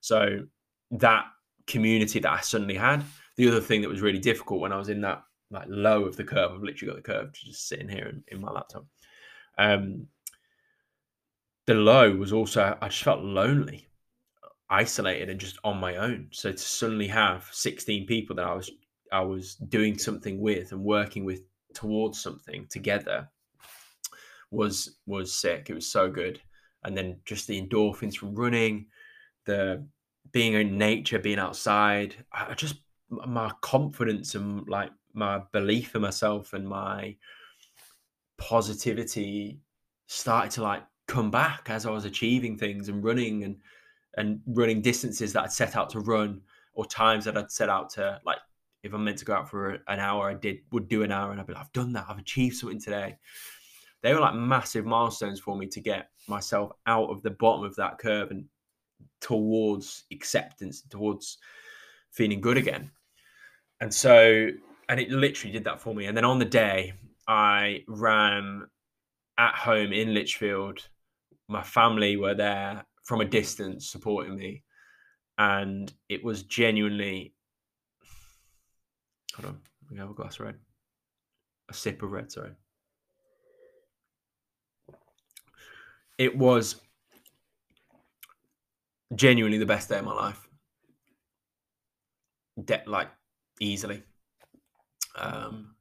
So 0.00 0.44
that 0.92 1.24
community 1.66 2.18
that 2.20 2.32
I 2.32 2.40
suddenly 2.40 2.74
had. 2.74 3.04
The 3.36 3.48
other 3.48 3.60
thing 3.60 3.82
that 3.82 3.88
was 3.88 4.00
really 4.00 4.18
difficult 4.18 4.60
when 4.60 4.72
I 4.72 4.78
was 4.78 4.88
in 4.88 5.00
that 5.02 5.22
like 5.50 5.66
low 5.68 6.04
of 6.04 6.16
the 6.16 6.24
curve, 6.24 6.52
I've 6.52 6.62
literally 6.62 6.92
got 6.92 7.02
the 7.02 7.12
curve 7.12 7.32
to 7.32 7.46
just 7.46 7.68
sitting 7.68 7.88
here 7.88 8.08
in, 8.08 8.22
in 8.28 8.40
my 8.40 8.50
laptop. 8.50 8.84
Um, 9.56 10.06
the 11.66 11.74
low 11.74 12.14
was 12.14 12.32
also 12.32 12.76
I 12.80 12.88
just 12.88 13.02
felt 13.02 13.22
lonely, 13.22 13.86
isolated, 14.70 15.28
and 15.28 15.40
just 15.40 15.58
on 15.64 15.78
my 15.78 15.96
own. 15.96 16.28
So 16.32 16.52
to 16.52 16.58
suddenly 16.58 17.08
have 17.08 17.48
16 17.52 18.06
people 18.06 18.36
that 18.36 18.46
I 18.46 18.54
was 18.54 18.70
I 19.12 19.20
was 19.20 19.54
doing 19.54 19.98
something 19.98 20.40
with 20.40 20.72
and 20.72 20.82
working 20.82 21.24
with 21.24 21.42
towards 21.74 22.20
something 22.20 22.66
together 22.70 23.28
was 24.50 24.96
was 25.06 25.32
sick. 25.32 25.68
It 25.68 25.74
was 25.74 25.90
so 25.90 26.10
good. 26.10 26.40
And 26.84 26.96
then 26.96 27.20
just 27.24 27.46
the 27.46 27.60
endorphins 27.60 28.16
from 28.16 28.34
running, 28.34 28.86
the 29.44 29.84
being 30.32 30.54
in 30.54 30.78
nature, 30.78 31.18
being 31.18 31.38
outside, 31.38 32.14
I 32.32 32.54
just 32.54 32.76
my 33.10 33.50
confidence 33.60 34.34
and 34.34 34.68
like 34.68 34.90
my 35.14 35.42
belief 35.52 35.94
in 35.94 36.02
myself 36.02 36.52
and 36.52 36.68
my 36.68 37.16
positivity 38.36 39.60
started 40.06 40.50
to 40.52 40.62
like 40.62 40.82
come 41.06 41.30
back 41.30 41.68
as 41.70 41.86
I 41.86 41.90
was 41.90 42.04
achieving 42.04 42.56
things 42.56 42.88
and 42.88 43.02
running 43.02 43.44
and 43.44 43.56
and 44.16 44.40
running 44.46 44.80
distances 44.80 45.32
that 45.32 45.44
I'd 45.44 45.52
set 45.52 45.76
out 45.76 45.90
to 45.90 46.00
run 46.00 46.42
or 46.74 46.84
times 46.84 47.24
that 47.24 47.36
I'd 47.36 47.50
set 47.50 47.68
out 47.68 47.90
to 47.90 48.20
like 48.24 48.38
if 48.82 48.92
I'm 48.92 49.04
meant 49.04 49.18
to 49.18 49.24
go 49.24 49.34
out 49.34 49.50
for 49.50 49.78
an 49.88 49.98
hour, 49.98 50.30
I 50.30 50.34
did 50.34 50.58
would 50.72 50.88
do 50.88 51.02
an 51.02 51.12
hour, 51.12 51.30
and 51.30 51.40
I'd 51.40 51.46
be 51.46 51.52
like, 51.52 51.62
I've 51.62 51.72
done 51.72 51.92
that. 51.94 52.06
I've 52.08 52.18
achieved 52.18 52.56
something 52.56 52.80
today. 52.80 53.16
They 54.02 54.14
were 54.14 54.20
like 54.20 54.34
massive 54.34 54.86
milestones 54.86 55.40
for 55.40 55.56
me 55.56 55.66
to 55.66 55.80
get 55.80 56.10
myself 56.28 56.72
out 56.86 57.10
of 57.10 57.22
the 57.22 57.30
bottom 57.30 57.64
of 57.64 57.74
that 57.76 57.98
curve 57.98 58.30
and 58.30 58.44
towards 59.20 60.04
acceptance, 60.12 60.82
towards 60.82 61.38
feeling 62.12 62.40
good 62.40 62.56
again. 62.56 62.90
And 63.80 63.92
so, 63.92 64.48
and 64.88 65.00
it 65.00 65.10
literally 65.10 65.52
did 65.52 65.64
that 65.64 65.80
for 65.80 65.94
me. 65.94 66.06
And 66.06 66.16
then 66.16 66.24
on 66.24 66.38
the 66.38 66.44
day, 66.44 66.94
I 67.26 67.82
ran 67.88 68.66
at 69.36 69.54
home 69.54 69.92
in 69.92 70.14
Lichfield. 70.14 70.88
My 71.48 71.62
family 71.62 72.16
were 72.16 72.34
there 72.34 72.84
from 73.04 73.20
a 73.20 73.24
distance 73.24 73.90
supporting 73.90 74.36
me. 74.36 74.62
And 75.38 75.92
it 76.08 76.22
was 76.24 76.42
genuinely 76.44 77.34
Hold 79.40 79.54
on. 79.54 79.60
We 79.90 79.98
have 79.98 80.10
a 80.10 80.14
glass 80.14 80.38
of 80.38 80.46
red. 80.46 80.56
A 81.70 81.74
sip 81.74 82.02
of 82.02 82.10
red, 82.10 82.32
sorry. 82.32 82.50
It 86.16 86.36
was 86.36 86.80
genuinely 89.14 89.58
the 89.58 89.66
best 89.66 89.88
day 89.88 89.98
of 89.98 90.04
my 90.04 90.12
life. 90.12 90.48
De- 92.64 92.82
like 92.86 93.08
easily. 93.60 94.02
Um, 95.16 95.76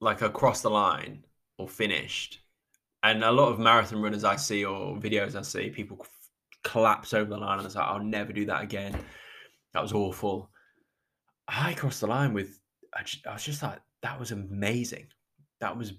like 0.00 0.22
across 0.22 0.62
the 0.62 0.70
line 0.70 1.24
or 1.58 1.68
finished. 1.68 2.40
And 3.04 3.22
a 3.22 3.30
lot 3.30 3.48
of 3.48 3.58
marathon 3.58 4.02
runners 4.02 4.24
I 4.24 4.36
see 4.36 4.64
or 4.64 4.96
videos 4.96 5.36
I 5.36 5.42
see, 5.42 5.70
people 5.70 6.04
collapse 6.64 7.12
over 7.12 7.30
the 7.30 7.36
line 7.36 7.58
and 7.58 7.66
it's 7.66 7.74
like, 7.74 7.86
I'll 7.86 8.02
never 8.02 8.32
do 8.32 8.46
that 8.46 8.62
again. 8.62 8.96
That 9.72 9.82
was 9.82 9.92
awful. 9.92 10.50
I 11.48 11.74
crossed 11.74 12.00
the 12.00 12.06
line 12.06 12.32
with 12.32 12.61
I, 12.94 13.02
just, 13.02 13.26
I 13.26 13.32
was 13.34 13.44
just 13.44 13.62
like, 13.62 13.80
that 14.02 14.18
was 14.18 14.32
amazing. 14.32 15.06
That 15.60 15.76
was 15.76 15.94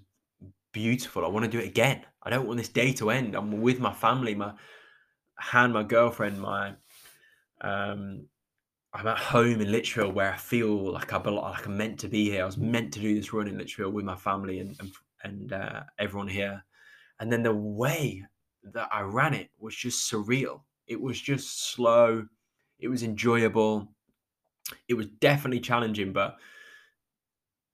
beautiful. 0.72 1.24
I 1.24 1.28
want 1.28 1.44
to 1.44 1.50
do 1.50 1.58
it 1.58 1.68
again. 1.68 2.04
I 2.22 2.30
don't 2.30 2.46
want 2.46 2.58
this 2.58 2.68
day 2.68 2.92
to 2.94 3.10
end. 3.10 3.34
I'm 3.34 3.62
with 3.62 3.80
my 3.80 3.92
family, 3.92 4.34
my 4.34 4.52
hand, 5.38 5.72
my 5.72 5.82
girlfriend, 5.82 6.40
my 6.40 6.74
um 7.60 8.26
I'm 8.92 9.08
at 9.08 9.18
home 9.18 9.60
in 9.60 9.72
Lichfield 9.72 10.14
where 10.14 10.32
I 10.32 10.36
feel 10.36 10.92
like 10.92 11.12
I 11.12 11.18
belong, 11.18 11.50
like 11.50 11.66
I'm 11.66 11.76
meant 11.76 11.98
to 12.00 12.08
be 12.08 12.30
here. 12.30 12.42
I 12.42 12.46
was 12.46 12.56
meant 12.56 12.92
to 12.92 13.00
do 13.00 13.14
this 13.14 13.32
run 13.32 13.48
in 13.48 13.58
Lichfield 13.58 13.92
with 13.92 14.04
my 14.04 14.14
family 14.14 14.60
and 14.60 14.76
and, 14.80 14.92
and 15.24 15.52
uh, 15.52 15.82
everyone 15.98 16.28
here. 16.28 16.64
And 17.18 17.32
then 17.32 17.42
the 17.42 17.54
way 17.54 18.24
that 18.72 18.88
I 18.92 19.00
ran 19.00 19.34
it 19.34 19.50
was 19.58 19.74
just 19.74 20.10
surreal. 20.10 20.60
It 20.86 21.00
was 21.00 21.20
just 21.20 21.72
slow. 21.72 22.26
It 22.78 22.88
was 22.88 23.02
enjoyable. 23.02 23.88
It 24.88 24.94
was 24.94 25.06
definitely 25.20 25.60
challenging, 25.60 26.12
but 26.12 26.36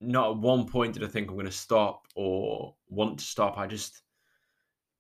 not 0.01 0.31
at 0.31 0.37
one 0.39 0.67
point 0.67 0.95
did 0.95 1.05
I 1.05 1.09
think 1.09 1.29
I'm 1.29 1.35
going 1.35 1.47
to 1.47 1.53
stop 1.53 2.07
or 2.15 2.75
want 2.89 3.19
to 3.19 3.25
stop. 3.25 3.59
I 3.59 3.67
just, 3.67 4.03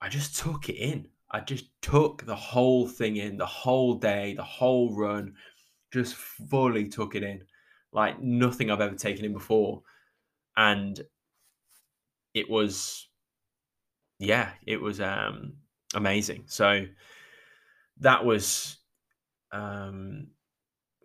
I 0.00 0.08
just 0.08 0.36
took 0.38 0.68
it 0.68 0.76
in. 0.76 1.08
I 1.30 1.40
just 1.40 1.66
took 1.80 2.26
the 2.26 2.36
whole 2.36 2.88
thing 2.88 3.16
in, 3.16 3.36
the 3.36 3.46
whole 3.46 3.94
day, 3.94 4.34
the 4.34 4.42
whole 4.42 4.94
run, 4.96 5.34
just 5.92 6.14
fully 6.14 6.88
took 6.88 7.14
it 7.14 7.22
in, 7.22 7.42
like 7.92 8.20
nothing 8.20 8.70
I've 8.70 8.80
ever 8.80 8.96
taken 8.96 9.24
in 9.24 9.32
before. 9.32 9.82
and 10.56 11.00
it 12.34 12.48
was 12.48 13.08
yeah 14.18 14.50
it 14.66 14.80
was 14.80 15.00
um 15.00 15.54
amazing 15.94 16.44
so 16.46 16.86
that 17.98 18.24
was 18.24 18.76
um 19.52 20.28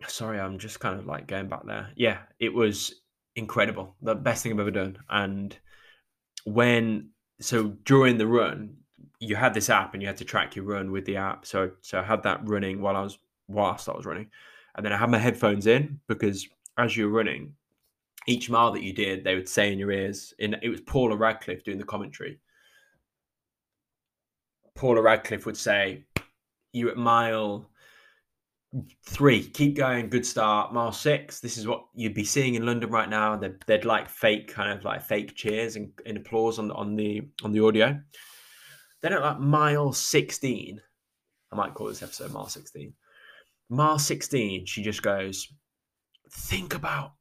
sorry 0.06 0.38
i'm 0.38 0.58
just 0.58 0.78
kind 0.78 0.98
of 0.98 1.06
like 1.06 1.26
going 1.26 1.48
back 1.48 1.64
there 1.66 1.90
yeah 1.96 2.18
it 2.38 2.52
was 2.52 2.94
incredible 3.36 3.94
the 4.02 4.14
best 4.14 4.42
thing 4.42 4.52
i've 4.52 4.60
ever 4.60 4.70
done. 4.70 4.98
And 5.08 5.56
when 6.44 7.10
so 7.40 7.68
during 7.84 8.18
the 8.18 8.26
run 8.26 8.76
you 9.18 9.36
had 9.36 9.54
this 9.54 9.70
app 9.70 9.94
and 9.94 10.02
you 10.02 10.08
had 10.08 10.16
to 10.18 10.24
track 10.24 10.56
your 10.56 10.64
run 10.64 10.90
with 10.90 11.04
the 11.04 11.16
app. 11.16 11.46
So 11.46 11.72
so 11.82 12.00
i 12.00 12.02
had 12.02 12.22
that 12.24 12.40
running 12.48 12.80
while 12.80 12.96
i 12.96 13.02
was 13.02 13.18
whilst 13.46 13.88
i 13.88 13.92
was 13.92 14.06
running. 14.06 14.30
And 14.74 14.84
then 14.84 14.92
i 14.92 14.96
had 14.96 15.10
my 15.10 15.18
headphones 15.18 15.66
in 15.66 16.00
because 16.08 16.48
as 16.78 16.96
you're 16.96 17.08
running 17.08 17.54
each 18.26 18.50
mile 18.50 18.72
that 18.72 18.82
you 18.82 18.92
did 18.92 19.22
they 19.22 19.36
would 19.36 19.48
say 19.48 19.72
in 19.72 19.78
your 19.78 19.92
ears 19.92 20.34
in 20.38 20.54
it 20.60 20.68
was 20.68 20.80
paula 20.80 21.16
radcliffe 21.16 21.64
doing 21.64 21.78
the 21.78 21.84
commentary. 21.84 22.40
Paula 24.74 25.00
radcliffe 25.00 25.46
would 25.46 25.56
say 25.56 26.04
you're 26.72 26.90
at 26.90 26.98
mile 26.98 27.70
three, 29.04 29.42
keep 29.42 29.76
going, 29.76 30.08
good 30.08 30.26
start. 30.26 30.72
Mile 30.72 30.92
six, 30.92 31.40
this 31.40 31.56
is 31.56 31.66
what 31.66 31.86
you'd 31.94 32.14
be 32.14 32.24
seeing 32.24 32.54
in 32.54 32.66
London 32.66 32.90
right 32.90 33.08
now. 33.08 33.36
They'd, 33.36 33.60
they'd 33.66 33.84
like 33.84 34.08
fake 34.08 34.48
kind 34.52 34.76
of 34.76 34.84
like 34.84 35.02
fake 35.02 35.34
cheers 35.34 35.76
and, 35.76 35.90
and 36.04 36.16
applause 36.16 36.58
on 36.58 36.68
the 36.68 36.74
on 36.74 36.96
the 36.96 37.22
on 37.42 37.52
the 37.52 37.64
audio. 37.64 38.00
Then 39.02 39.12
at 39.12 39.22
like 39.22 39.38
mile 39.38 39.92
16, 39.92 40.80
I 41.52 41.56
might 41.56 41.74
call 41.74 41.88
this 41.88 42.02
episode 42.02 42.32
mile 42.32 42.48
16. 42.48 42.92
Mile 43.68 43.98
16, 43.98 44.66
she 44.66 44.82
just 44.82 45.02
goes, 45.02 45.48
think 46.30 46.74
about, 46.74 47.14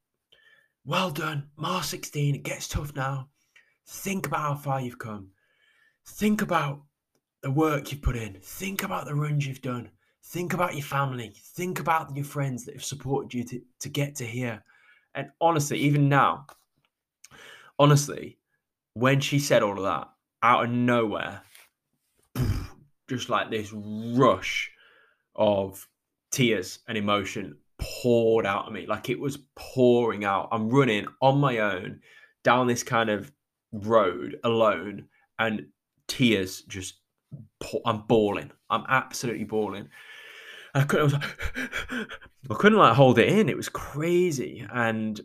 well 0.85 1.09
done, 1.09 1.49
mile 1.57 1.81
16, 1.81 2.35
it 2.35 2.43
gets 2.43 2.67
tough 2.67 2.95
now. 2.95 3.29
Think 3.87 4.27
about 4.27 4.39
how 4.39 4.55
far 4.55 4.81
you've 4.81 4.99
come. 4.99 5.29
Think 6.07 6.41
about 6.41 6.81
the 7.41 7.51
work 7.51 7.91
you've 7.91 8.01
put 8.01 8.15
in. 8.15 8.39
Think 8.41 8.83
about 8.83 9.05
the 9.05 9.15
runs 9.15 9.45
you've 9.45 9.61
done. 9.61 9.89
Think 10.27 10.53
about 10.53 10.73
your 10.73 10.83
family. 10.83 11.33
Think 11.35 11.79
about 11.79 12.15
your 12.15 12.25
friends 12.25 12.65
that 12.65 12.73
have 12.73 12.83
supported 12.83 13.33
you 13.33 13.43
to, 13.45 13.61
to 13.79 13.89
get 13.89 14.15
to 14.15 14.25
here. 14.25 14.63
And 15.13 15.29
honestly, 15.39 15.77
even 15.79 16.09
now, 16.09 16.47
honestly, 17.79 18.37
when 18.95 19.19
she 19.21 19.39
said 19.39 19.63
all 19.63 19.77
of 19.77 19.83
that 19.83 20.09
out 20.43 20.65
of 20.65 20.71
nowhere, 20.71 21.41
just 23.07 23.29
like 23.29 23.49
this 23.49 23.71
rush 23.71 24.71
of 25.35 25.87
tears 26.31 26.79
and 26.87 26.97
emotion 26.97 27.57
poured 27.77 28.45
out 28.45 28.67
of 28.67 28.73
me. 28.73 28.85
Like 28.87 29.09
it 29.09 29.19
was 29.19 29.37
pouring 29.55 30.25
out. 30.25 30.49
I'm 30.51 30.69
running 30.69 31.05
on 31.21 31.39
my 31.39 31.59
own 31.59 32.01
down 32.43 32.67
this 32.67 32.83
kind 32.83 33.09
of 33.09 33.31
road 33.71 34.39
alone, 34.43 35.07
and 35.39 35.67
tears 36.07 36.61
just, 36.63 36.95
pour- 37.59 37.81
I'm 37.85 38.01
bawling. 38.07 38.51
I'm 38.69 38.85
absolutely 38.87 39.45
bawling. 39.45 39.89
I 40.75 40.83
couldn't. 40.83 41.01
I, 41.01 41.03
was 41.03 41.13
like, 41.13 42.09
I 42.51 42.53
couldn't 42.55 42.77
like 42.77 42.93
hold 42.93 43.17
it 43.17 43.29
in. 43.29 43.49
It 43.49 43.57
was 43.57 43.69
crazy, 43.69 44.67
and 44.71 45.19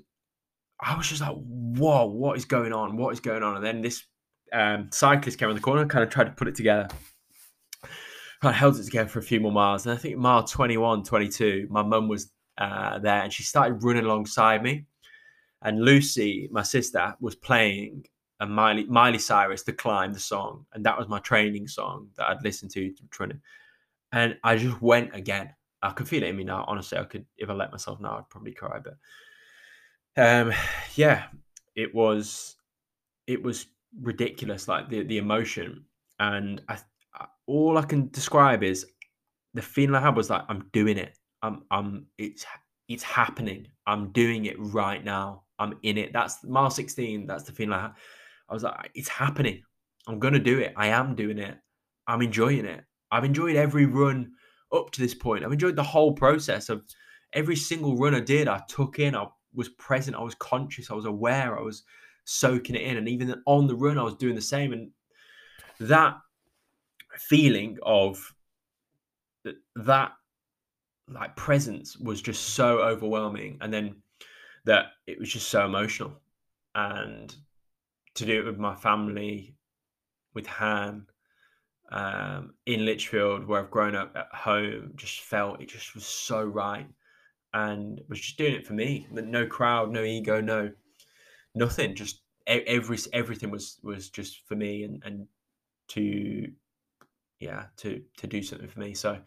I 0.80 0.96
was 0.96 1.08
just 1.08 1.20
like, 1.20 1.36
"Whoa, 1.36 2.06
what 2.06 2.38
is 2.38 2.44
going 2.44 2.72
on? 2.72 2.96
What 2.96 3.12
is 3.12 3.20
going 3.20 3.42
on?" 3.42 3.56
And 3.56 3.64
then 3.64 3.82
this 3.82 4.04
um, 4.52 4.88
cyclist 4.92 5.38
came 5.38 5.48
around 5.48 5.56
the 5.56 5.62
corner, 5.62 5.84
kind 5.86 6.04
of 6.04 6.10
tried 6.10 6.24
to 6.24 6.30
put 6.30 6.48
it 6.48 6.54
together. 6.54 6.88
I 8.42 8.52
held 8.52 8.78
it 8.78 8.84
together 8.84 9.08
for 9.08 9.18
a 9.18 9.22
few 9.22 9.40
more 9.40 9.52
miles, 9.52 9.84
and 9.84 9.92
I 9.92 9.98
think 9.98 10.16
mile 10.16 10.44
21, 10.44 11.04
22, 11.04 11.66
my 11.68 11.82
mum 11.82 12.08
was 12.08 12.30
uh, 12.56 12.98
there, 13.00 13.22
and 13.22 13.32
she 13.32 13.42
started 13.42 13.82
running 13.84 14.04
alongside 14.04 14.62
me. 14.62 14.86
And 15.62 15.84
Lucy, 15.84 16.48
my 16.50 16.62
sister, 16.62 17.14
was 17.20 17.34
playing 17.34 18.06
a 18.38 18.46
Miley 18.46 18.84
Miley 18.84 19.18
Cyrus, 19.18 19.64
"The 19.64 19.72
Climb," 19.72 20.12
the 20.12 20.20
song, 20.20 20.64
and 20.72 20.86
that 20.86 20.96
was 20.96 21.08
my 21.08 21.18
training 21.18 21.66
song 21.66 22.08
that 22.16 22.28
I'd 22.28 22.44
listened 22.44 22.70
to 22.72 22.94
training 23.10 23.40
and 24.12 24.36
I 24.42 24.56
just 24.56 24.80
went 24.82 25.14
again. 25.14 25.54
I 25.82 25.90
could 25.90 26.08
feel 26.08 26.22
it 26.22 26.28
in 26.28 26.36
me 26.36 26.44
now. 26.44 26.64
Honestly, 26.68 26.98
I 26.98 27.04
could 27.04 27.26
if 27.38 27.48
I 27.48 27.52
let 27.52 27.72
myself 27.72 28.00
now, 28.00 28.18
I'd 28.18 28.28
probably 28.30 28.52
cry. 28.52 28.78
But 28.78 28.96
um, 30.22 30.52
yeah, 30.94 31.26
it 31.74 31.94
was 31.94 32.56
it 33.26 33.42
was 33.42 33.66
ridiculous, 34.00 34.68
like 34.68 34.88
the 34.88 35.02
the 35.04 35.18
emotion, 35.18 35.84
and 36.18 36.60
I 36.68 36.78
all 37.46 37.78
I 37.78 37.82
can 37.82 38.08
describe 38.10 38.62
is 38.62 38.86
the 39.54 39.62
feeling 39.62 39.94
I 39.94 40.00
had 40.00 40.16
was 40.16 40.30
like 40.30 40.42
I'm 40.48 40.68
doing 40.72 40.98
it. 40.98 41.16
I'm 41.42 41.62
I'm 41.70 42.06
it's 42.18 42.44
it's 42.88 43.02
happening. 43.02 43.68
I'm 43.86 44.12
doing 44.12 44.46
it 44.46 44.56
right 44.58 45.04
now. 45.04 45.44
I'm 45.58 45.78
in 45.82 45.98
it. 45.98 46.12
That's 46.12 46.42
mile 46.44 46.70
16. 46.70 47.26
That's 47.26 47.44
the 47.44 47.52
feeling 47.52 47.72
I 47.72 47.82
had. 47.82 47.92
I 48.48 48.54
was 48.54 48.62
like, 48.62 48.90
it's 48.94 49.08
happening. 49.08 49.62
I'm 50.08 50.18
gonna 50.18 50.38
do 50.38 50.58
it. 50.58 50.74
I 50.76 50.88
am 50.88 51.14
doing 51.14 51.38
it. 51.38 51.56
I'm 52.06 52.22
enjoying 52.22 52.64
it. 52.64 52.84
I've 53.10 53.24
enjoyed 53.24 53.56
every 53.56 53.86
run 53.86 54.32
up 54.72 54.90
to 54.92 55.00
this 55.00 55.14
point. 55.14 55.44
I've 55.44 55.52
enjoyed 55.52 55.76
the 55.76 55.82
whole 55.82 56.12
process 56.12 56.68
of 56.68 56.84
every 57.32 57.56
single 57.56 57.96
run 57.96 58.14
I 58.14 58.20
did. 58.20 58.48
I 58.48 58.62
took 58.68 58.98
in, 58.98 59.16
I 59.16 59.26
was 59.54 59.68
present, 59.70 60.16
I 60.16 60.22
was 60.22 60.34
conscious, 60.36 60.90
I 60.90 60.94
was 60.94 61.06
aware, 61.06 61.58
I 61.58 61.62
was 61.62 61.82
soaking 62.24 62.76
it 62.76 62.82
in. 62.82 62.96
And 62.96 63.08
even 63.08 63.42
on 63.46 63.66
the 63.66 63.74
run, 63.74 63.98
I 63.98 64.02
was 64.02 64.14
doing 64.14 64.34
the 64.34 64.40
same. 64.40 64.72
And 64.72 64.90
that 65.80 66.16
feeling 67.18 67.78
of 67.82 68.34
that 69.74 70.12
like 71.08 71.34
presence 71.34 71.96
was 71.96 72.22
just 72.22 72.50
so 72.50 72.78
overwhelming. 72.78 73.58
And 73.60 73.72
then 73.72 73.96
that 74.64 74.86
it 75.06 75.18
was 75.18 75.28
just 75.28 75.48
so 75.48 75.64
emotional. 75.64 76.12
And 76.74 77.34
to 78.14 78.24
do 78.24 78.38
it 78.40 78.44
with 78.44 78.58
my 78.58 78.76
family, 78.76 79.56
with 80.34 80.46
Han, 80.46 81.06
um, 81.90 82.54
in 82.66 82.84
Lichfield, 82.84 83.46
where 83.46 83.60
I've 83.60 83.70
grown 83.70 83.96
up 83.96 84.12
at 84.16 84.28
home, 84.32 84.92
just 84.94 85.20
felt 85.20 85.60
it 85.60 85.68
just 85.68 85.94
was 85.94 86.06
so 86.06 86.42
right, 86.42 86.86
and 87.52 88.00
was 88.08 88.20
just 88.20 88.38
doing 88.38 88.54
it 88.54 88.66
for 88.66 88.74
me. 88.74 89.06
No 89.10 89.46
crowd, 89.46 89.90
no 89.90 90.04
ego, 90.04 90.40
no 90.40 90.70
nothing. 91.54 91.94
Just 91.94 92.22
every 92.46 92.98
everything 93.12 93.50
was 93.50 93.78
was 93.82 94.08
just 94.08 94.46
for 94.46 94.54
me, 94.54 94.84
and 94.84 95.02
and 95.04 95.26
to 95.88 96.50
yeah 97.40 97.64
to 97.78 98.02
to 98.18 98.26
do 98.26 98.42
something 98.42 98.68
for 98.68 98.80
me. 98.80 98.94
So, 98.94 99.18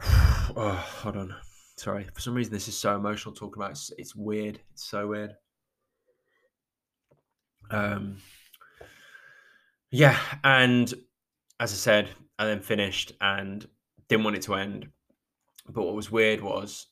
oh, 0.02 0.84
hold 1.02 1.16
on, 1.16 1.34
sorry. 1.76 2.06
For 2.12 2.20
some 2.20 2.34
reason, 2.34 2.52
this 2.52 2.68
is 2.68 2.76
so 2.76 2.96
emotional 2.96 3.34
talking 3.34 3.62
about. 3.62 3.72
It's, 3.72 3.92
it's 3.96 4.16
weird. 4.16 4.60
It's 4.72 4.84
so 4.84 5.06
weird. 5.06 5.34
Um. 7.70 8.16
Yeah, 9.92 10.18
and 10.42 10.92
as 11.62 11.72
I 11.72 11.76
said, 11.76 12.08
I 12.40 12.46
then 12.46 12.60
finished 12.60 13.12
and 13.20 13.64
didn't 14.08 14.24
want 14.24 14.34
it 14.34 14.42
to 14.42 14.56
end. 14.56 14.88
But 15.68 15.84
what 15.84 15.94
was 15.94 16.10
weird 16.10 16.40
was 16.42 16.88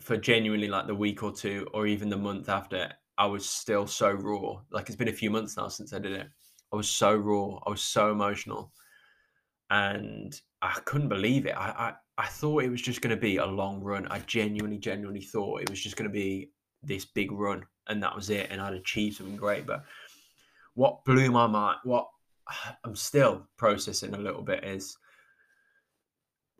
for 0.00 0.18
genuinely 0.18 0.68
like 0.68 0.86
the 0.86 0.94
week 0.94 1.22
or 1.22 1.32
two 1.32 1.66
or 1.72 1.86
even 1.86 2.10
the 2.10 2.18
month 2.18 2.50
after, 2.50 2.92
I 3.16 3.24
was 3.24 3.48
still 3.48 3.86
so 3.86 4.10
raw. 4.10 4.60
Like 4.70 4.88
it's 4.88 4.96
been 4.96 5.08
a 5.08 5.14
few 5.14 5.30
months 5.30 5.56
now 5.56 5.68
since 5.68 5.94
I 5.94 5.98
did 5.98 6.12
it. 6.12 6.28
I 6.70 6.76
was 6.76 6.90
so 6.90 7.16
raw. 7.16 7.58
I 7.66 7.70
was 7.70 7.80
so 7.80 8.12
emotional. 8.12 8.70
And 9.70 10.38
I 10.60 10.78
couldn't 10.84 11.08
believe 11.08 11.46
it. 11.46 11.56
I, 11.56 11.94
I, 12.18 12.22
I 12.22 12.26
thought 12.26 12.64
it 12.64 12.70
was 12.70 12.82
just 12.82 13.00
going 13.00 13.16
to 13.16 13.20
be 13.20 13.38
a 13.38 13.46
long 13.46 13.80
run. 13.80 14.06
I 14.08 14.18
genuinely, 14.18 14.76
genuinely 14.76 15.22
thought 15.22 15.62
it 15.62 15.70
was 15.70 15.82
just 15.82 15.96
going 15.96 16.10
to 16.10 16.12
be 16.12 16.50
this 16.82 17.06
big 17.06 17.32
run 17.32 17.64
and 17.88 18.02
that 18.02 18.14
was 18.14 18.28
it. 18.28 18.48
And 18.50 18.60
I'd 18.60 18.74
achieved 18.74 19.16
something 19.16 19.36
great. 19.36 19.66
But 19.66 19.84
what 20.74 21.02
blew 21.06 21.30
my 21.30 21.46
mind, 21.46 21.78
what 21.84 22.08
I'm 22.84 22.96
still 22.96 23.48
processing 23.56 24.14
a 24.14 24.18
little 24.18 24.42
bit 24.42 24.64
is 24.64 24.96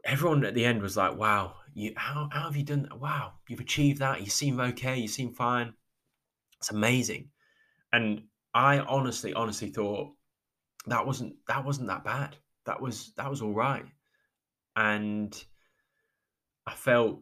everyone 0.05 0.45
at 0.45 0.55
the 0.55 0.65
end 0.65 0.83
was 0.83 0.97
like, 0.97 1.17
"Wow, 1.17 1.55
you 1.75 1.93
how, 1.97 2.29
how 2.33 2.43
have 2.43 2.57
you 2.57 2.65
done 2.65 2.83
that? 2.83 2.99
Wow, 2.99 3.35
you've 3.49 3.61
achieved 3.61 4.01
that. 4.01 4.21
You 4.21 4.27
seem 4.31 4.61
okay. 4.61 4.99
You 4.99 5.09
seem 5.09 5.33
fine. 5.33 5.75
It's 6.59 6.71
amazing." 6.71 7.31
And 7.93 8.23
I 8.55 8.81
honestly, 8.81 9.33
honestly 9.35 9.71
thought 9.71 10.13
that 10.87 11.07
wasn't 11.07 11.35
that 11.49 11.65
wasn't 11.65 11.89
that 11.89 12.05
bad. 12.05 12.37
That 12.67 12.81
was 12.81 13.13
that 13.17 13.31
was 13.31 13.43
all 13.43 13.55
right, 13.55 13.85
and 14.77 15.45
I 16.67 16.75
felt 16.75 17.21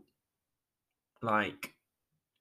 like 1.23 1.75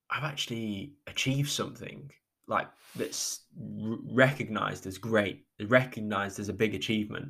I've 0.10 0.24
actually 0.24 0.94
achieved 1.08 1.50
something 1.50 2.12
like 2.50 2.68
that's 2.96 3.42
recognized 3.58 4.86
as 4.88 4.98
great, 4.98 5.46
recognized 5.68 6.40
as 6.40 6.50
a 6.50 6.54
big 6.54 6.76
achievement, 6.76 7.30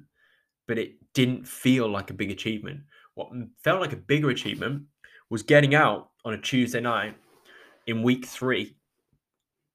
but 0.67 0.77
it 0.77 0.93
didn't 1.13 1.47
feel 1.47 1.87
like 1.87 2.09
a 2.09 2.13
big 2.13 2.31
achievement. 2.31 2.81
What 3.15 3.29
felt 3.63 3.81
like 3.81 3.93
a 3.93 3.97
bigger 3.97 4.29
achievement 4.29 4.83
was 5.29 5.43
getting 5.43 5.75
out 5.75 6.09
on 6.25 6.33
a 6.33 6.41
Tuesday 6.41 6.79
night 6.79 7.15
in 7.85 8.01
week 8.03 8.25
three 8.25 8.77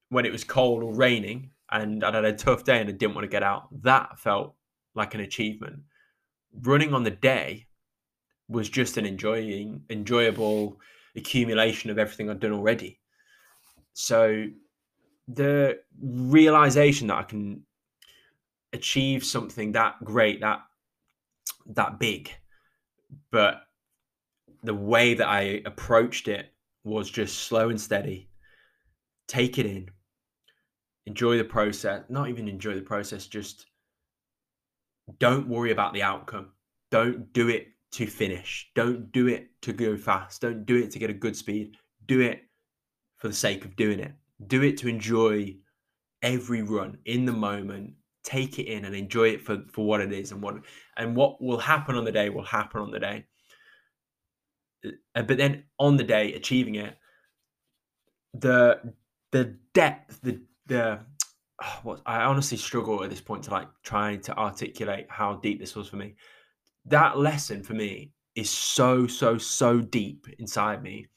when 0.09 0.25
it 0.25 0.33
was 0.33 0.45
cold 0.45 0.83
or 0.83 0.95
raining 0.95 1.51
and 1.71 2.05
I'd 2.05 2.15
had 2.15 2.25
a 2.25 2.33
tough 2.33 2.65
day 2.65 2.81
and 2.81 2.89
I 2.89 2.93
didn't 2.93 3.15
want 3.15 3.25
to 3.25 3.31
get 3.31 3.43
out. 3.43 3.69
That 3.83 4.19
felt 4.19 4.55
like 4.95 5.15
an 5.15 5.21
achievement. 5.21 5.81
Running 6.63 6.95
on 6.95 7.03
the 7.03 7.11
day 7.11 7.67
was 8.49 8.69
just 8.69 8.97
an 8.97 9.07
enjoying, 9.07 9.83
enjoyable 9.91 10.79
accumulation 11.17 11.91
of 11.91 11.99
everything 11.99 12.31
I'd 12.31 12.41
done 12.41 12.53
already. 12.53 13.01
So 13.95 14.47
the 15.29 15.81
realization 16.01 17.09
that 17.09 17.19
I 17.19 17.23
can 17.23 17.63
achieve 18.73 19.25
something 19.25 19.73
that 19.73 20.03
great, 20.05 20.41
that 20.41 20.61
that 21.67 21.99
big, 21.99 22.31
but 23.31 23.63
the 24.63 24.75
way 24.75 25.15
that 25.15 25.29
I 25.29 25.63
approached 25.65 26.29
it 26.29 26.53
was 26.85 27.11
just 27.11 27.39
slow 27.45 27.71
and 27.71 27.81
steady. 27.81 28.29
Take 29.27 29.59
it 29.59 29.67
in, 29.67 29.89
enjoy 31.07 31.39
the 31.39 31.45
process. 31.45 32.03
Not 32.09 32.29
even 32.29 32.49
enjoy 32.49 32.75
the 32.75 32.83
process, 32.83 33.27
just 33.27 33.67
don't 35.19 35.49
worry 35.49 35.71
about 35.71 35.93
the 35.95 36.03
outcome. 36.03 36.51
Don't 36.91 37.33
do 37.33 37.49
it 37.49 37.69
to 37.93 38.07
finish. 38.07 38.71
Don't 38.75 39.13
do 39.13 39.29
it 39.29 39.49
to 39.63 39.73
go 39.73 39.97
fast. 39.97 40.41
Don't 40.41 40.67
do 40.67 40.77
it 40.77 40.91
to 40.93 40.99
get 40.99 41.11
a 41.11 41.15
good 41.15 41.37
speed. 41.37 41.77
Do 42.07 42.21
it 42.21 42.43
for 43.17 43.29
the 43.29 43.35
sake 43.35 43.65
of 43.65 43.77
doing 43.77 44.01
it. 44.01 44.13
Do 44.47 44.63
it 44.63 44.79
to 44.79 44.89
enjoy 44.89 45.57
every 46.23 46.63
run 46.63 46.99
in 47.05 47.27
the 47.27 47.33
moment. 47.33 47.95
Take 48.25 48.59
it 48.59 48.65
in 48.65 48.85
and 48.85 48.95
enjoy 48.95 49.29
it 49.29 49.43
for, 49.43 49.63
for 49.73 49.87
what 49.87 50.01
it 50.01 50.13
is 50.13 50.33
and 50.33 50.41
what 50.43 50.57
and 50.97 51.15
what 51.15 51.43
will 51.43 51.59
happen 51.59 51.95
on 51.95 52.05
the 52.05 52.13
day 52.13 52.31
will 52.31 52.45
happen 52.45 52.81
on 52.81 52.91
the 52.91 52.99
day. 52.99 53.27
Uh, 55.15 55.23
but 55.23 55.37
then 55.37 55.65
on 55.79 55.97
the 55.97 56.05
day, 56.05 56.33
achieving 56.35 56.77
it, 56.77 56.97
the 58.33 58.95
the 59.31 59.57
depth, 59.73 60.21
the 60.23 60.41
the 60.67 61.01
what 61.83 62.01
I 62.07 62.23
honestly 62.23 62.57
struggle 62.57 63.05
at 63.05 63.11
this 63.11 63.21
point 63.21 63.45
to 63.45 63.51
like 63.51 63.69
trying 63.83 64.21
to 64.23 64.37
articulate 64.37 65.07
how 65.09 65.35
deep 65.35 65.61
this 65.61 65.77
was 65.77 65.89
for 65.89 65.97
me. 65.97 66.17
That 66.87 67.19
lesson 67.19 67.63
for 67.63 67.75
me 67.75 68.13
is 68.35 68.51
so 68.51 69.07
so 69.07 69.39
so 69.39 69.81
deep 69.81 70.27
inside 70.39 70.83
me. 70.83 71.09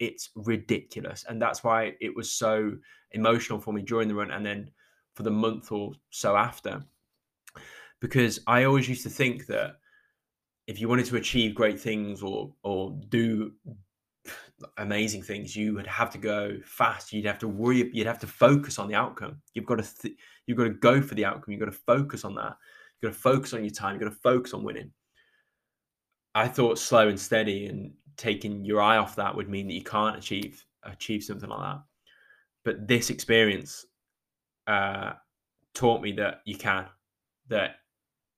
It's 0.00 0.30
ridiculous, 0.34 1.24
and 1.28 1.40
that's 1.40 1.62
why 1.62 1.94
it 2.00 2.14
was 2.16 2.32
so 2.32 2.72
emotional 3.12 3.60
for 3.60 3.72
me 3.72 3.82
during 3.82 4.08
the 4.08 4.14
run, 4.14 4.32
and 4.32 4.44
then 4.44 4.70
for 5.14 5.22
the 5.22 5.30
month 5.30 5.70
or 5.70 5.92
so 6.10 6.36
after. 6.36 6.82
Because 8.00 8.40
I 8.46 8.64
always 8.64 8.88
used 8.88 9.02
to 9.04 9.10
think 9.10 9.46
that 9.46 9.76
if 10.66 10.80
you 10.80 10.88
wanted 10.88 11.06
to 11.06 11.16
achieve 11.16 11.54
great 11.54 11.78
things 11.78 12.22
or 12.22 12.52
or 12.62 12.98
do 13.08 13.52
amazing 14.76 15.22
things, 15.22 15.56
you 15.56 15.74
would 15.74 15.86
have 15.86 16.10
to 16.10 16.18
go 16.18 16.58
fast. 16.64 17.12
You'd 17.12 17.26
have 17.26 17.38
to 17.40 17.48
worry. 17.48 17.90
You'd 17.92 18.06
have 18.06 18.18
to 18.20 18.26
focus 18.26 18.78
on 18.78 18.88
the 18.88 18.94
outcome. 18.94 19.40
You've 19.54 19.66
got 19.66 19.76
to 19.76 20.02
th- 20.02 20.16
you've 20.46 20.58
got 20.58 20.64
to 20.64 20.70
go 20.70 21.00
for 21.00 21.14
the 21.14 21.24
outcome. 21.24 21.52
You've 21.52 21.60
got 21.60 21.66
to 21.66 21.72
focus 21.72 22.24
on 22.24 22.34
that. 22.36 22.56
You've 23.00 23.12
got 23.12 23.16
to 23.16 23.22
focus 23.22 23.54
on 23.54 23.64
your 23.64 23.70
time. 23.70 23.94
You've 23.94 24.02
got 24.02 24.10
to 24.10 24.20
focus 24.22 24.54
on 24.54 24.62
winning. 24.62 24.92
I 26.34 26.46
thought 26.46 26.78
slow 26.78 27.08
and 27.08 27.18
steady 27.18 27.66
and 27.66 27.92
taking 28.20 28.66
your 28.66 28.82
eye 28.82 28.98
off 28.98 29.16
that 29.16 29.34
would 29.34 29.48
mean 29.48 29.66
that 29.66 29.72
you 29.72 29.82
can't 29.82 30.16
achieve 30.16 30.64
achieve 30.84 31.24
something 31.24 31.48
like 31.48 31.60
that. 31.60 31.82
But 32.64 32.86
this 32.86 33.08
experience 33.08 33.86
uh, 34.66 35.12
taught 35.74 36.02
me 36.02 36.12
that 36.12 36.42
you 36.44 36.56
can. 36.56 36.86
That 37.48 37.76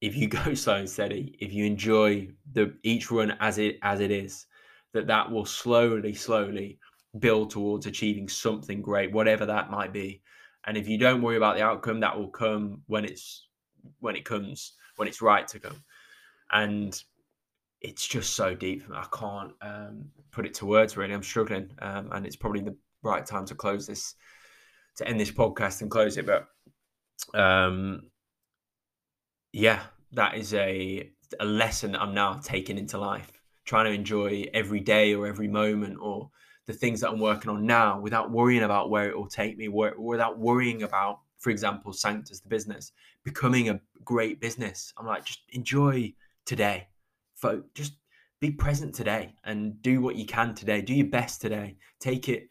if 0.00 0.16
you 0.16 0.28
go 0.44 0.54
slow 0.54 0.76
and 0.76 0.88
steady, 0.88 1.36
if 1.40 1.52
you 1.52 1.64
enjoy 1.64 2.28
the 2.52 2.74
each 2.84 3.10
run 3.10 3.36
as 3.40 3.58
it 3.58 3.78
as 3.82 3.98
it 4.00 4.12
is, 4.12 4.46
that 4.92 5.08
that 5.08 5.30
will 5.30 5.44
slowly, 5.44 6.14
slowly 6.14 6.78
build 7.18 7.50
towards 7.50 7.86
achieving 7.86 8.28
something 8.28 8.80
great, 8.80 9.12
whatever 9.12 9.44
that 9.46 9.70
might 9.70 9.92
be. 9.92 10.22
And 10.64 10.76
if 10.76 10.88
you 10.88 10.96
don't 10.96 11.22
worry 11.22 11.36
about 11.36 11.56
the 11.56 11.64
outcome, 11.64 11.98
that 12.00 12.16
will 12.16 12.30
come 12.30 12.82
when 12.86 13.04
it's 13.04 13.48
when 13.98 14.14
it 14.14 14.24
comes, 14.24 14.74
when 14.94 15.08
it's 15.08 15.20
right 15.20 15.48
to 15.48 15.58
come. 15.58 15.82
And 16.52 17.02
it's 17.82 18.06
just 18.06 18.34
so 18.34 18.54
deep. 18.54 18.84
I 18.92 19.06
can't 19.12 19.52
um, 19.60 20.04
put 20.30 20.46
it 20.46 20.54
to 20.54 20.66
words 20.66 20.96
really. 20.96 21.14
I'm 21.14 21.22
struggling, 21.22 21.70
um, 21.80 22.10
and 22.12 22.26
it's 22.26 22.36
probably 22.36 22.62
the 22.62 22.76
right 23.02 23.24
time 23.24 23.44
to 23.46 23.54
close 23.54 23.86
this, 23.86 24.14
to 24.96 25.06
end 25.06 25.20
this 25.20 25.30
podcast 25.30 25.82
and 25.82 25.90
close 25.90 26.16
it. 26.16 26.26
But 26.26 26.46
um, 27.38 28.02
yeah, 29.52 29.80
that 30.12 30.36
is 30.36 30.54
a 30.54 31.10
a 31.40 31.44
lesson 31.44 31.92
that 31.92 32.02
I'm 32.02 32.14
now 32.14 32.34
taking 32.42 32.76
into 32.76 32.98
life 32.98 33.42
trying 33.64 33.86
to 33.86 33.92
enjoy 33.92 34.44
every 34.52 34.80
day 34.80 35.14
or 35.14 35.26
every 35.26 35.48
moment 35.48 35.98
or 36.00 36.30
the 36.66 36.72
things 36.72 37.00
that 37.00 37.10
I'm 37.10 37.18
working 37.18 37.50
on 37.50 37.66
now 37.66 38.00
without 38.00 38.30
worrying 38.30 38.62
about 38.62 38.90
where 38.90 39.08
it 39.08 39.16
will 39.16 39.28
take 39.28 39.56
me, 39.56 39.68
without 39.68 40.38
worrying 40.38 40.82
about, 40.82 41.20
for 41.38 41.50
example, 41.50 41.92
Sanctus, 41.92 42.40
the 42.40 42.48
business, 42.48 42.92
becoming 43.24 43.68
a 43.68 43.80
great 44.04 44.40
business. 44.40 44.92
I'm 44.96 45.06
like, 45.06 45.24
just 45.24 45.40
enjoy 45.50 46.12
today. 46.44 46.88
Folk, 47.42 47.74
just 47.74 47.98
be 48.40 48.50
present 48.50 48.94
today 48.94 49.34
and 49.44 49.80
do 49.82 50.00
what 50.00 50.16
you 50.16 50.24
can 50.24 50.54
today. 50.54 50.80
Do 50.80 50.94
your 50.94 51.08
best 51.08 51.42
today. 51.42 51.76
Take 52.00 52.28
it 52.30 52.48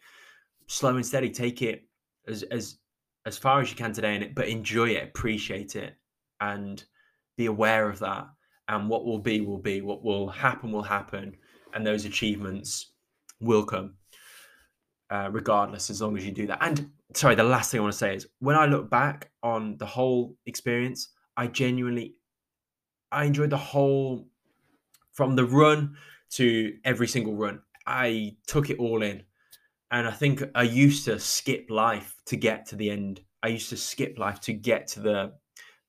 slow 0.68 0.94
and 0.96 1.04
steady. 1.04 1.30
Take 1.30 1.62
it 1.62 1.82
as 2.28 2.44
as 2.44 2.78
as 3.26 3.36
far 3.36 3.60
as 3.60 3.70
you 3.70 3.76
can 3.76 3.92
today 3.92 4.16
it, 4.16 4.34
but 4.34 4.48
enjoy 4.48 4.90
it, 4.90 5.02
appreciate 5.02 5.74
it, 5.74 5.96
and 6.40 6.84
be 7.36 7.46
aware 7.46 7.88
of 7.88 7.98
that 8.00 8.26
and 8.68 8.88
what 8.88 9.04
will 9.04 9.18
be 9.18 9.40
will 9.40 9.58
be 9.58 9.80
what 9.80 10.02
will 10.02 10.28
happen 10.28 10.72
will 10.72 10.82
happen 10.82 11.34
and 11.74 11.86
those 11.86 12.04
achievements 12.04 12.92
will 13.40 13.64
come 13.64 13.94
uh, 15.10 15.28
regardless 15.30 15.90
as 15.90 16.00
long 16.00 16.16
as 16.16 16.24
you 16.24 16.32
do 16.32 16.46
that 16.46 16.58
and 16.60 16.90
sorry 17.14 17.34
the 17.34 17.42
last 17.42 17.70
thing 17.70 17.80
i 17.80 17.82
want 17.82 17.92
to 17.92 17.98
say 17.98 18.14
is 18.14 18.26
when 18.38 18.56
i 18.56 18.66
look 18.66 18.90
back 18.90 19.30
on 19.42 19.76
the 19.78 19.86
whole 19.86 20.36
experience 20.46 21.10
i 21.36 21.46
genuinely 21.46 22.14
i 23.10 23.24
enjoyed 23.24 23.50
the 23.50 23.56
whole 23.56 24.26
from 25.12 25.36
the 25.36 25.44
run 25.44 25.96
to 26.30 26.74
every 26.84 27.08
single 27.08 27.34
run 27.34 27.60
i 27.86 28.34
took 28.46 28.70
it 28.70 28.78
all 28.78 29.02
in 29.02 29.22
and 29.90 30.06
i 30.06 30.10
think 30.10 30.42
i 30.54 30.62
used 30.62 31.04
to 31.04 31.18
skip 31.18 31.66
life 31.68 32.14
to 32.24 32.36
get 32.36 32.66
to 32.66 32.76
the 32.76 32.90
end 32.90 33.20
i 33.42 33.48
used 33.48 33.68
to 33.68 33.76
skip 33.76 34.18
life 34.18 34.40
to 34.40 34.52
get 34.52 34.86
to 34.86 35.00
the 35.00 35.32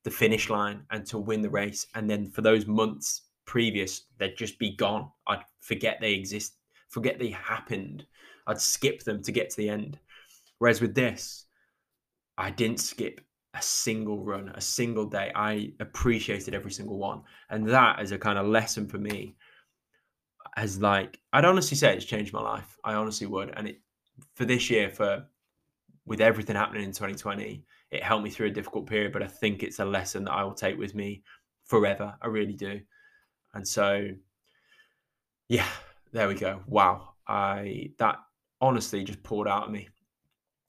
the 0.03 0.12
finish 0.12 0.49
line 0.49 0.83
and 0.91 1.05
to 1.07 1.17
win 1.17 1.41
the 1.41 1.49
race. 1.49 1.88
And 1.95 2.09
then 2.09 2.29
for 2.29 2.41
those 2.41 2.67
months 2.67 3.23
previous, 3.45 4.03
they'd 4.17 4.38
just 4.38 4.59
be 4.59 4.75
gone. 4.75 5.09
I'd 5.27 5.43
forget 5.62 5.97
they 5.99 6.13
exist, 6.13 6.57
forget 6.89 7.19
they 7.19 7.29
happened. 7.29 8.05
I'd 8.45 8.62
skip 8.62 9.03
them 9.03 9.23
to 9.23 9.31
get 9.31 9.49
to 9.51 9.57
the 9.57 9.69
end. 9.69 9.99
Whereas 10.59 10.81
with 10.81 10.95
this, 10.95 11.45
I 12.38 12.51
didn't 12.51 12.79
skip 12.79 13.21
a 13.53 13.61
single 13.61 14.23
run, 14.23 14.49
a 14.55 14.61
single 14.61 15.05
day. 15.05 15.31
I 15.35 15.73
appreciated 15.79 16.53
every 16.53 16.71
single 16.71 16.97
one. 16.97 17.21
And 17.49 17.67
that 17.69 18.01
is 18.01 18.11
a 18.11 18.17
kind 18.17 18.39
of 18.39 18.47
lesson 18.47 18.87
for 18.87 18.97
me. 18.97 19.35
As 20.55 20.79
like, 20.79 21.19
I'd 21.31 21.45
honestly 21.45 21.77
say 21.77 21.95
it's 21.95 22.05
changed 22.05 22.33
my 22.33 22.41
life. 22.41 22.77
I 22.83 22.93
honestly 22.93 23.27
would. 23.27 23.53
And 23.55 23.67
it 23.67 23.81
for 24.35 24.45
this 24.45 24.69
year, 24.69 24.89
for 24.89 25.25
with 26.05 26.21
everything 26.21 26.55
happening 26.55 26.83
in 26.83 26.91
2020, 26.91 27.63
it 27.91 28.03
helped 28.03 28.23
me 28.23 28.29
through 28.29 28.47
a 28.47 28.51
difficult 28.51 28.87
period, 28.87 29.13
but 29.13 29.23
I 29.23 29.27
think 29.27 29.63
it's 29.63 29.79
a 29.79 29.85
lesson 29.85 30.25
that 30.25 30.31
I 30.31 30.43
will 30.43 30.53
take 30.53 30.77
with 30.77 30.95
me 30.95 31.23
forever. 31.65 32.13
I 32.21 32.27
really 32.27 32.53
do. 32.53 32.81
And 33.53 33.67
so, 33.67 34.07
yeah, 35.47 35.67
there 36.11 36.27
we 36.27 36.35
go. 36.35 36.61
Wow. 36.67 37.13
I, 37.27 37.91
that 37.99 38.17
honestly 38.59 39.03
just 39.03 39.23
poured 39.23 39.47
out 39.47 39.65
of 39.65 39.71
me. 39.71 39.87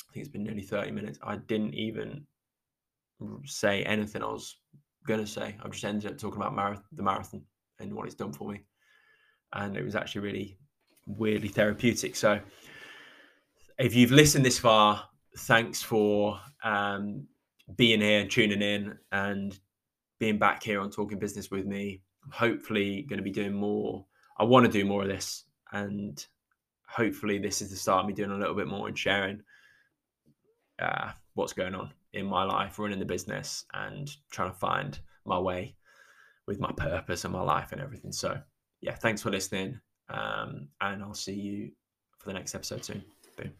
I 0.08 0.12
think 0.12 0.24
it's 0.24 0.32
been 0.32 0.44
nearly 0.44 0.62
30 0.62 0.92
minutes. 0.92 1.18
I 1.22 1.36
didn't 1.36 1.74
even 1.74 2.26
say 3.44 3.82
anything 3.84 4.22
I 4.22 4.26
was 4.26 4.56
going 5.06 5.20
to 5.20 5.26
say. 5.26 5.56
I 5.62 5.68
just 5.68 5.84
ended 5.84 6.10
up 6.10 6.18
talking 6.18 6.42
about 6.42 6.82
the 6.92 7.02
marathon 7.02 7.42
and 7.78 7.94
what 7.94 8.06
it's 8.06 8.14
done 8.14 8.32
for 8.32 8.50
me. 8.52 8.64
And 9.52 9.76
it 9.76 9.84
was 9.84 9.94
actually 9.94 10.22
really 10.22 10.58
weirdly 11.06 11.48
therapeutic. 11.48 12.16
So, 12.16 12.40
if 13.78 13.94
you've 13.94 14.12
listened 14.12 14.44
this 14.44 14.58
far, 14.58 15.04
thanks 15.38 15.82
for 15.82 16.38
um, 16.62 17.26
being 17.76 18.00
here 18.00 18.20
and 18.20 18.30
tuning 18.30 18.62
in 18.62 18.96
and 19.12 19.58
being 20.18 20.38
back 20.38 20.62
here 20.62 20.80
on 20.80 20.90
Talking 20.90 21.18
Business 21.18 21.50
with 21.50 21.66
me. 21.66 22.02
I'm 22.24 22.30
hopefully 22.30 23.02
going 23.08 23.18
to 23.18 23.24
be 23.24 23.30
doing 23.30 23.52
more. 23.52 24.06
I 24.38 24.44
want 24.44 24.66
to 24.66 24.72
do 24.72 24.84
more 24.84 25.02
of 25.02 25.08
this, 25.08 25.44
and 25.72 26.24
hopefully, 26.88 27.38
this 27.38 27.62
is 27.62 27.70
the 27.70 27.76
start 27.76 28.04
of 28.04 28.06
me 28.06 28.14
doing 28.14 28.30
a 28.30 28.38
little 28.38 28.54
bit 28.54 28.66
more 28.66 28.88
and 28.88 28.98
sharing 28.98 29.42
uh, 30.80 31.10
what's 31.34 31.52
going 31.52 31.74
on 31.74 31.92
in 32.14 32.26
my 32.26 32.44
life, 32.44 32.78
running 32.78 32.98
the 32.98 33.04
business, 33.04 33.64
and 33.74 34.10
trying 34.30 34.50
to 34.50 34.56
find 34.56 34.98
my 35.26 35.38
way 35.38 35.76
with 36.46 36.60
my 36.60 36.72
purpose 36.76 37.24
and 37.24 37.32
my 37.32 37.42
life 37.42 37.72
and 37.72 37.80
everything. 37.80 38.12
So, 38.12 38.38
yeah, 38.80 38.94
thanks 38.94 39.22
for 39.22 39.30
listening, 39.30 39.80
um, 40.08 40.68
and 40.80 41.02
I'll 41.02 41.14
see 41.14 41.34
you 41.34 41.72
for 42.18 42.28
the 42.28 42.34
next 42.34 42.54
episode 42.54 42.84
soon. 42.84 43.04
Boom. 43.36 43.52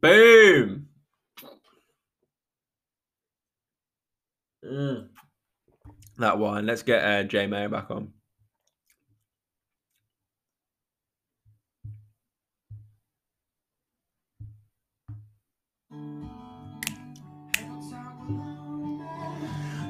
Boom. 0.00 0.86
Mm. 4.64 5.08
That 6.18 6.38
one. 6.38 6.66
Let's 6.66 6.82
get 6.82 7.04
uh, 7.04 7.22
J 7.24 7.46
Mayer 7.46 7.68
back 7.68 7.90
on. 7.90 8.12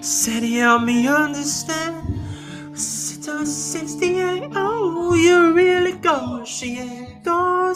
Said 0.06 0.44
he 0.44 0.58
helped 0.58 0.84
me 0.84 1.08
understand. 1.08 2.16
On 3.28 3.44
68. 3.44 4.52
Oh, 4.54 5.14
you 5.14 5.52
really 5.52 5.94
go. 5.98 6.44
She 6.44 6.78
ain't 6.78 7.24
gone. 7.24 7.74